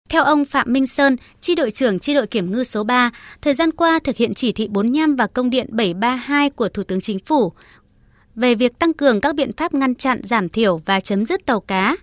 Theo 0.09 0.25
ông 0.25 0.45
Phạm 0.45 0.73
Minh 0.73 0.87
Sơn, 0.87 1.17
chi 1.41 1.55
đội 1.55 1.71
trưởng 1.71 1.99
chi 1.99 2.15
đội 2.15 2.27
kiểm 2.27 2.53
ngư 2.53 2.65
số 2.65 2.85
3, 2.85 3.11
thời 3.43 3.55
gian 3.55 3.71
qua 3.71 3.99
thực 4.05 4.17
hiện 4.17 4.35
chỉ 4.35 4.53
thị 4.53 4.69
45 4.69 5.17
và 5.17 5.27
công 5.27 5.51
điện 5.51 5.67
732 5.71 6.51
của 6.51 6.69
Thủ 6.69 6.83
tướng 6.83 7.01
Chính 7.01 7.19
phủ 7.19 7.53
về 8.35 8.55
việc 8.55 8.79
tăng 8.79 8.93
cường 8.93 9.21
các 9.21 9.35
biện 9.35 9.51
pháp 9.57 9.75
ngăn 9.75 9.95
chặn, 9.95 10.21
giảm 10.23 10.49
thiểu 10.49 10.81
và 10.87 11.01
chấm 11.01 11.27
dứt 11.27 11.47
tàu 11.47 11.61
cá 11.61 11.97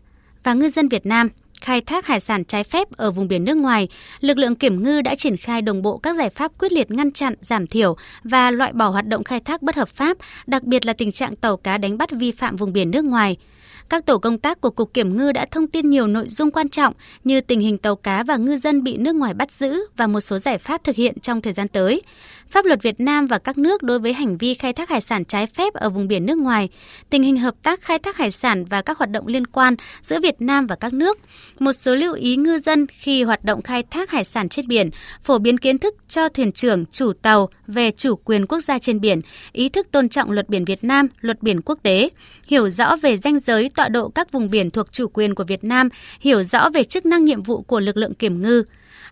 và 0.43 0.53
ngư 0.53 0.69
dân 0.69 0.87
Việt 0.87 1.05
Nam 1.05 1.29
khai 1.61 1.81
thác 1.81 2.05
hải 2.05 2.19
sản 2.19 2.43
trái 2.45 2.63
phép 2.63 2.87
ở 2.91 3.11
vùng 3.11 3.27
biển 3.27 3.43
nước 3.43 3.57
ngoài, 3.57 3.87
lực 4.19 4.37
lượng 4.37 4.55
kiểm 4.55 4.83
ngư 4.83 5.01
đã 5.01 5.15
triển 5.15 5.37
khai 5.37 5.61
đồng 5.61 5.81
bộ 5.81 5.97
các 5.97 6.15
giải 6.15 6.29
pháp 6.29 6.51
quyết 6.59 6.71
liệt 6.71 6.91
ngăn 6.91 7.11
chặn, 7.11 7.33
giảm 7.41 7.67
thiểu 7.67 7.95
và 8.23 8.51
loại 8.51 8.73
bỏ 8.73 8.89
hoạt 8.89 9.07
động 9.07 9.23
khai 9.23 9.39
thác 9.39 9.61
bất 9.61 9.75
hợp 9.75 9.89
pháp, 9.89 10.17
đặc 10.47 10.63
biệt 10.63 10.85
là 10.85 10.93
tình 10.93 11.11
trạng 11.11 11.35
tàu 11.35 11.57
cá 11.57 11.77
đánh 11.77 11.97
bắt 11.97 12.09
vi 12.11 12.31
phạm 12.31 12.55
vùng 12.55 12.73
biển 12.73 12.91
nước 12.91 13.05
ngoài. 13.05 13.37
Các 13.89 14.05
tổ 14.05 14.17
công 14.17 14.37
tác 14.37 14.61
của 14.61 14.69
Cục 14.69 14.93
Kiểm 14.93 15.17
ngư 15.17 15.31
đã 15.31 15.45
thông 15.51 15.67
tin 15.67 15.89
nhiều 15.89 16.07
nội 16.07 16.29
dung 16.29 16.51
quan 16.51 16.69
trọng 16.69 16.93
như 17.23 17.41
tình 17.41 17.59
hình 17.59 17.77
tàu 17.77 17.95
cá 17.95 18.23
và 18.23 18.37
ngư 18.37 18.57
dân 18.57 18.83
bị 18.83 18.97
nước 18.97 19.15
ngoài 19.15 19.33
bắt 19.33 19.51
giữ 19.51 19.79
và 19.97 20.07
một 20.07 20.19
số 20.19 20.39
giải 20.39 20.57
pháp 20.57 20.83
thực 20.83 20.95
hiện 20.95 21.19
trong 21.19 21.41
thời 21.41 21.53
gian 21.53 21.67
tới. 21.67 22.01
Pháp 22.51 22.65
luật 22.65 22.83
Việt 22.83 22.99
Nam 22.99 23.27
và 23.27 23.37
các 23.37 23.57
nước 23.57 23.83
đối 23.83 23.99
với 23.99 24.13
hành 24.13 24.37
vi 24.37 24.53
khai 24.53 24.73
thác 24.73 24.89
hải 24.89 25.01
sản 25.01 25.25
trái 25.25 25.47
phép 25.47 25.73
ở 25.73 25.89
vùng 25.89 26.07
biển 26.07 26.25
nước 26.25 26.37
ngoài, 26.37 26.69
tình 27.09 27.23
hình 27.23 27.37
hợp 27.37 27.55
tác 27.63 27.81
khai 27.81 27.99
thác 27.99 28.17
hải 28.17 28.31
sản 28.31 28.65
và 28.65 28.81
các 28.81 28.97
hoạt 28.97 29.11
động 29.11 29.27
liên 29.27 29.47
quan 29.47 29.75
giữa 30.01 30.19
Việt 30.19 30.41
Nam 30.41 30.67
và 30.67 30.75
các 30.75 30.93
nước, 30.93 31.19
một 31.59 31.71
số 31.71 31.95
lưu 31.95 32.13
ý 32.13 32.35
ngư 32.35 32.57
dân 32.57 32.87
khi 32.87 33.23
hoạt 33.23 33.43
động 33.43 33.61
khai 33.61 33.83
thác 33.83 34.11
hải 34.11 34.23
sản 34.23 34.49
trên 34.49 34.67
biển, 34.67 34.89
phổ 35.23 35.37
biến 35.37 35.57
kiến 35.57 35.77
thức 35.77 35.95
cho 36.07 36.29
thuyền 36.29 36.51
trưởng, 36.51 36.85
chủ 36.85 37.13
tàu 37.21 37.49
về 37.67 37.91
chủ 37.91 38.15
quyền 38.15 38.45
quốc 38.45 38.59
gia 38.59 38.79
trên 38.79 39.01
biển, 39.01 39.21
ý 39.51 39.69
thức 39.69 39.87
tôn 39.91 40.09
trọng 40.09 40.31
luật 40.31 40.49
biển 40.49 40.65
Việt 40.65 40.83
Nam, 40.83 41.07
luật 41.21 41.43
biển 41.43 41.61
quốc 41.61 41.79
tế, 41.83 42.09
hiểu 42.47 42.69
rõ 42.69 42.95
về 42.95 43.17
danh 43.17 43.39
giới 43.39 43.66
tọa 43.69 43.89
độ 43.89 44.09
các 44.09 44.31
vùng 44.31 44.49
biển 44.49 44.71
thuộc 44.71 44.91
chủ 44.91 45.07
quyền 45.13 45.35
của 45.35 45.43
Việt 45.43 45.63
Nam, 45.63 45.89
hiểu 46.19 46.43
rõ 46.43 46.69
về 46.73 46.83
chức 46.83 47.05
năng 47.05 47.25
nhiệm 47.25 47.43
vụ 47.43 47.61
của 47.61 47.79
lực 47.79 47.97
lượng 47.97 48.13
kiểm 48.13 48.41
ngư, 48.41 48.63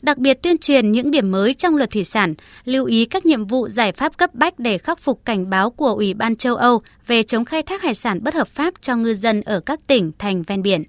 đặc 0.02 0.18
biệt 0.18 0.42
tuyên 0.42 0.58
truyền 0.58 0.92
những 0.92 1.12
điểm 1.12 1.32
mới 1.32 1.54
trong 1.54 1.76
luật 1.76 1.90
thủy 1.90 2.04
sản, 2.04 2.34
lưu 2.66 2.86
ý 2.86 3.06
các 3.06 3.26
nhiệm 3.26 3.46
vụ 3.46 3.70
giải 3.70 3.92
pháp 3.92 4.18
cấp 4.18 4.34
bách 4.34 4.60
để 4.60 4.78
khắc 4.78 5.00
phục 5.00 5.26
cảnh 5.26 5.50
báo 5.50 5.70
của 5.70 5.94
Ủy 5.94 6.14
ban 6.14 6.36
châu 6.36 6.56
Âu 6.56 6.82
về 7.08 7.24
chống 7.24 7.46
khai 7.46 7.64
thác 7.64 7.82
hải 7.82 7.94
sản 7.94 8.24
bất 8.24 8.34
hợp 8.34 8.48
pháp 8.48 8.74
cho 8.82 8.96
ngư 8.96 9.14
dân 9.14 9.42
ở 9.42 9.60
các 9.60 9.80
tỉnh, 9.88 10.12
thành 10.18 10.44
ven 10.44 10.62
biển. 10.62 10.84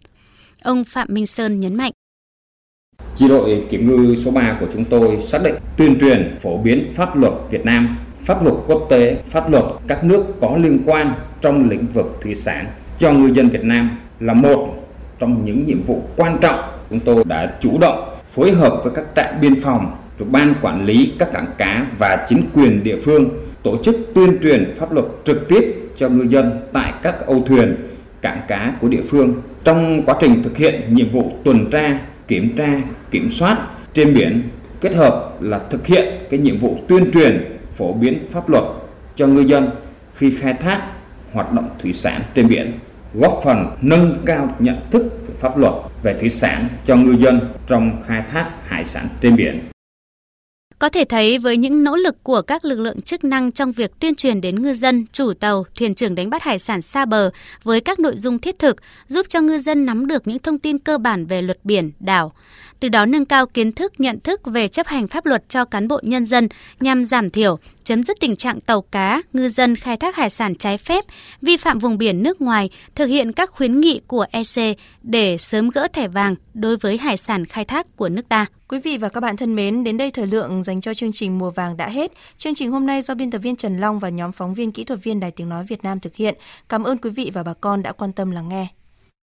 Ông 0.62 0.84
Phạm 0.84 1.08
Minh 1.10 1.26
Sơn 1.26 1.60
nhấn 1.60 1.74
mạnh. 1.74 1.92
Chi 3.16 3.28
đội 3.28 3.66
kiểm 3.70 3.86
ngư 3.86 4.16
số 4.24 4.30
3 4.30 4.56
của 4.60 4.66
chúng 4.72 4.84
tôi 4.84 5.18
xác 5.26 5.42
định 5.44 5.54
tuyên 5.76 5.98
truyền 6.00 6.38
phổ 6.42 6.58
biến 6.58 6.92
pháp 6.94 7.16
luật 7.16 7.32
Việt 7.50 7.64
Nam, 7.64 7.98
pháp 8.24 8.42
luật 8.42 8.54
quốc 8.66 8.86
tế, 8.90 9.22
pháp 9.28 9.50
luật 9.50 9.64
các 9.86 10.04
nước 10.04 10.24
có 10.40 10.56
liên 10.56 10.82
quan 10.86 11.14
trong 11.40 11.70
lĩnh 11.70 11.86
vực 11.86 12.06
thủy 12.22 12.34
sản 12.34 12.66
cho 12.98 13.12
ngư 13.12 13.34
dân 13.34 13.48
Việt 13.48 13.64
Nam 13.64 13.98
là 14.20 14.34
một 14.34 14.74
trong 15.18 15.44
những 15.44 15.66
nhiệm 15.66 15.82
vụ 15.82 16.02
quan 16.16 16.38
trọng 16.40 16.60
chúng 16.90 17.00
tôi 17.00 17.24
đã 17.24 17.56
chủ 17.60 17.78
động 17.80 18.08
phối 18.32 18.52
hợp 18.52 18.80
với 18.84 18.92
các 18.94 19.04
trạm 19.16 19.40
biên 19.40 19.54
phòng, 19.54 19.96
rồi 20.18 20.28
ban 20.32 20.54
quản 20.62 20.86
lý 20.86 21.12
các 21.18 21.32
cảng 21.32 21.46
cá 21.58 21.86
và 21.98 22.26
chính 22.28 22.42
quyền 22.54 22.84
địa 22.84 22.96
phương 22.96 23.28
tổ 23.62 23.82
chức 23.82 23.96
tuyên 24.14 24.38
truyền 24.42 24.74
pháp 24.78 24.92
luật 24.92 25.06
trực 25.24 25.48
tiếp 25.48 25.74
cho 25.96 26.08
ngư 26.08 26.22
dân 26.22 26.60
tại 26.72 26.92
các 27.02 27.26
âu 27.26 27.44
thuyền, 27.46 27.76
cảng 28.22 28.40
cá 28.48 28.74
của 28.80 28.88
địa 28.88 29.02
phương 29.08 29.34
trong 29.64 30.02
quá 30.06 30.14
trình 30.20 30.42
thực 30.42 30.56
hiện 30.56 30.82
nhiệm 30.88 31.10
vụ 31.10 31.32
tuần 31.44 31.70
tra, 31.70 31.98
kiểm 32.28 32.56
tra, 32.56 32.80
kiểm 33.10 33.30
soát 33.30 33.58
trên 33.94 34.14
biển 34.14 34.42
kết 34.80 34.94
hợp 34.94 35.32
là 35.40 35.60
thực 35.70 35.86
hiện 35.86 36.04
cái 36.30 36.40
nhiệm 36.40 36.58
vụ 36.58 36.78
tuyên 36.88 37.10
truyền 37.12 37.58
phổ 37.76 37.92
biến 37.92 38.18
pháp 38.30 38.48
luật 38.48 38.64
cho 39.16 39.26
ngư 39.26 39.40
dân 39.40 39.70
khi 40.14 40.30
khai 40.30 40.54
thác 40.54 40.82
hoạt 41.32 41.52
động 41.52 41.68
thủy 41.82 41.92
sản 41.92 42.22
trên 42.34 42.48
biển 42.48 42.78
góp 43.14 43.40
phần 43.44 43.66
nâng 43.80 44.22
cao 44.26 44.56
nhận 44.58 44.76
thức 44.90 45.02
về 45.28 45.34
pháp 45.40 45.58
luật 45.58 45.72
về 46.02 46.16
thủy 46.20 46.30
sản 46.30 46.68
cho 46.86 46.96
ngư 46.96 47.12
dân 47.12 47.40
trong 47.66 48.02
khai 48.06 48.22
thác 48.30 48.50
hải 48.66 48.84
sản 48.84 49.08
trên 49.20 49.36
biển. 49.36 49.60
Có 50.78 50.88
thể 50.88 51.04
thấy 51.04 51.38
với 51.38 51.56
những 51.56 51.84
nỗ 51.84 51.96
lực 51.96 52.22
của 52.22 52.42
các 52.42 52.64
lực 52.64 52.78
lượng 52.78 53.00
chức 53.00 53.24
năng 53.24 53.52
trong 53.52 53.72
việc 53.72 54.00
tuyên 54.00 54.14
truyền 54.14 54.40
đến 54.40 54.62
ngư 54.62 54.74
dân, 54.74 55.06
chủ 55.12 55.32
tàu, 55.34 55.64
thuyền 55.74 55.94
trưởng 55.94 56.14
đánh 56.14 56.30
bắt 56.30 56.42
hải 56.42 56.58
sản 56.58 56.82
xa 56.82 57.04
bờ 57.04 57.30
với 57.62 57.80
các 57.80 57.98
nội 57.98 58.16
dung 58.16 58.38
thiết 58.38 58.58
thực, 58.58 58.76
giúp 59.08 59.26
cho 59.28 59.40
ngư 59.40 59.58
dân 59.58 59.86
nắm 59.86 60.06
được 60.06 60.28
những 60.28 60.38
thông 60.38 60.58
tin 60.58 60.78
cơ 60.78 60.98
bản 60.98 61.26
về 61.26 61.42
luật 61.42 61.58
biển, 61.64 61.92
đảo, 62.00 62.32
từ 62.80 62.88
đó 62.88 63.06
nâng 63.06 63.24
cao 63.24 63.46
kiến 63.46 63.72
thức, 63.72 63.92
nhận 63.98 64.20
thức 64.20 64.40
về 64.44 64.68
chấp 64.68 64.86
hành 64.86 65.08
pháp 65.08 65.26
luật 65.26 65.48
cho 65.48 65.64
cán 65.64 65.88
bộ 65.88 66.00
nhân 66.02 66.24
dân 66.24 66.48
nhằm 66.80 67.04
giảm 67.04 67.30
thiểu, 67.30 67.58
chấm 67.86 68.04
dứt 68.04 68.20
tình 68.20 68.36
trạng 68.36 68.60
tàu 68.60 68.82
cá, 68.82 69.22
ngư 69.32 69.48
dân 69.48 69.76
khai 69.76 69.96
thác 69.96 70.16
hải 70.16 70.30
sản 70.30 70.54
trái 70.54 70.78
phép, 70.78 71.04
vi 71.42 71.56
phạm 71.56 71.78
vùng 71.78 71.98
biển 71.98 72.22
nước 72.22 72.40
ngoài, 72.40 72.70
thực 72.94 73.06
hiện 73.06 73.32
các 73.32 73.50
khuyến 73.50 73.80
nghị 73.80 74.00
của 74.06 74.26
EC 74.30 74.76
để 75.02 75.38
sớm 75.38 75.70
gỡ 75.70 75.88
thẻ 75.92 76.08
vàng 76.08 76.34
đối 76.54 76.76
với 76.76 76.98
hải 76.98 77.16
sản 77.16 77.44
khai 77.44 77.64
thác 77.64 77.96
của 77.96 78.08
nước 78.08 78.28
ta. 78.28 78.46
Quý 78.68 78.78
vị 78.78 78.96
và 78.96 79.08
các 79.08 79.20
bạn 79.20 79.36
thân 79.36 79.54
mến, 79.54 79.84
đến 79.84 79.96
đây 79.96 80.10
thời 80.10 80.26
lượng 80.26 80.62
dành 80.62 80.80
cho 80.80 80.94
chương 80.94 81.12
trình 81.12 81.38
Mùa 81.38 81.50
vàng 81.50 81.76
đã 81.76 81.88
hết. 81.88 82.12
Chương 82.36 82.54
trình 82.54 82.70
hôm 82.70 82.86
nay 82.86 83.02
do 83.02 83.14
biên 83.14 83.30
tập 83.30 83.38
viên 83.38 83.56
Trần 83.56 83.76
Long 83.76 83.98
và 83.98 84.08
nhóm 84.08 84.32
phóng 84.32 84.54
viên 84.54 84.72
kỹ 84.72 84.84
thuật 84.84 85.02
viên 85.02 85.20
Đài 85.20 85.30
Tiếng 85.30 85.48
Nói 85.48 85.64
Việt 85.68 85.84
Nam 85.84 86.00
thực 86.00 86.16
hiện. 86.16 86.34
Cảm 86.68 86.84
ơn 86.84 86.98
quý 86.98 87.10
vị 87.10 87.30
và 87.34 87.42
bà 87.42 87.54
con 87.54 87.82
đã 87.82 87.92
quan 87.92 88.12
tâm 88.12 88.30
lắng 88.30 88.48
nghe. 88.48 88.66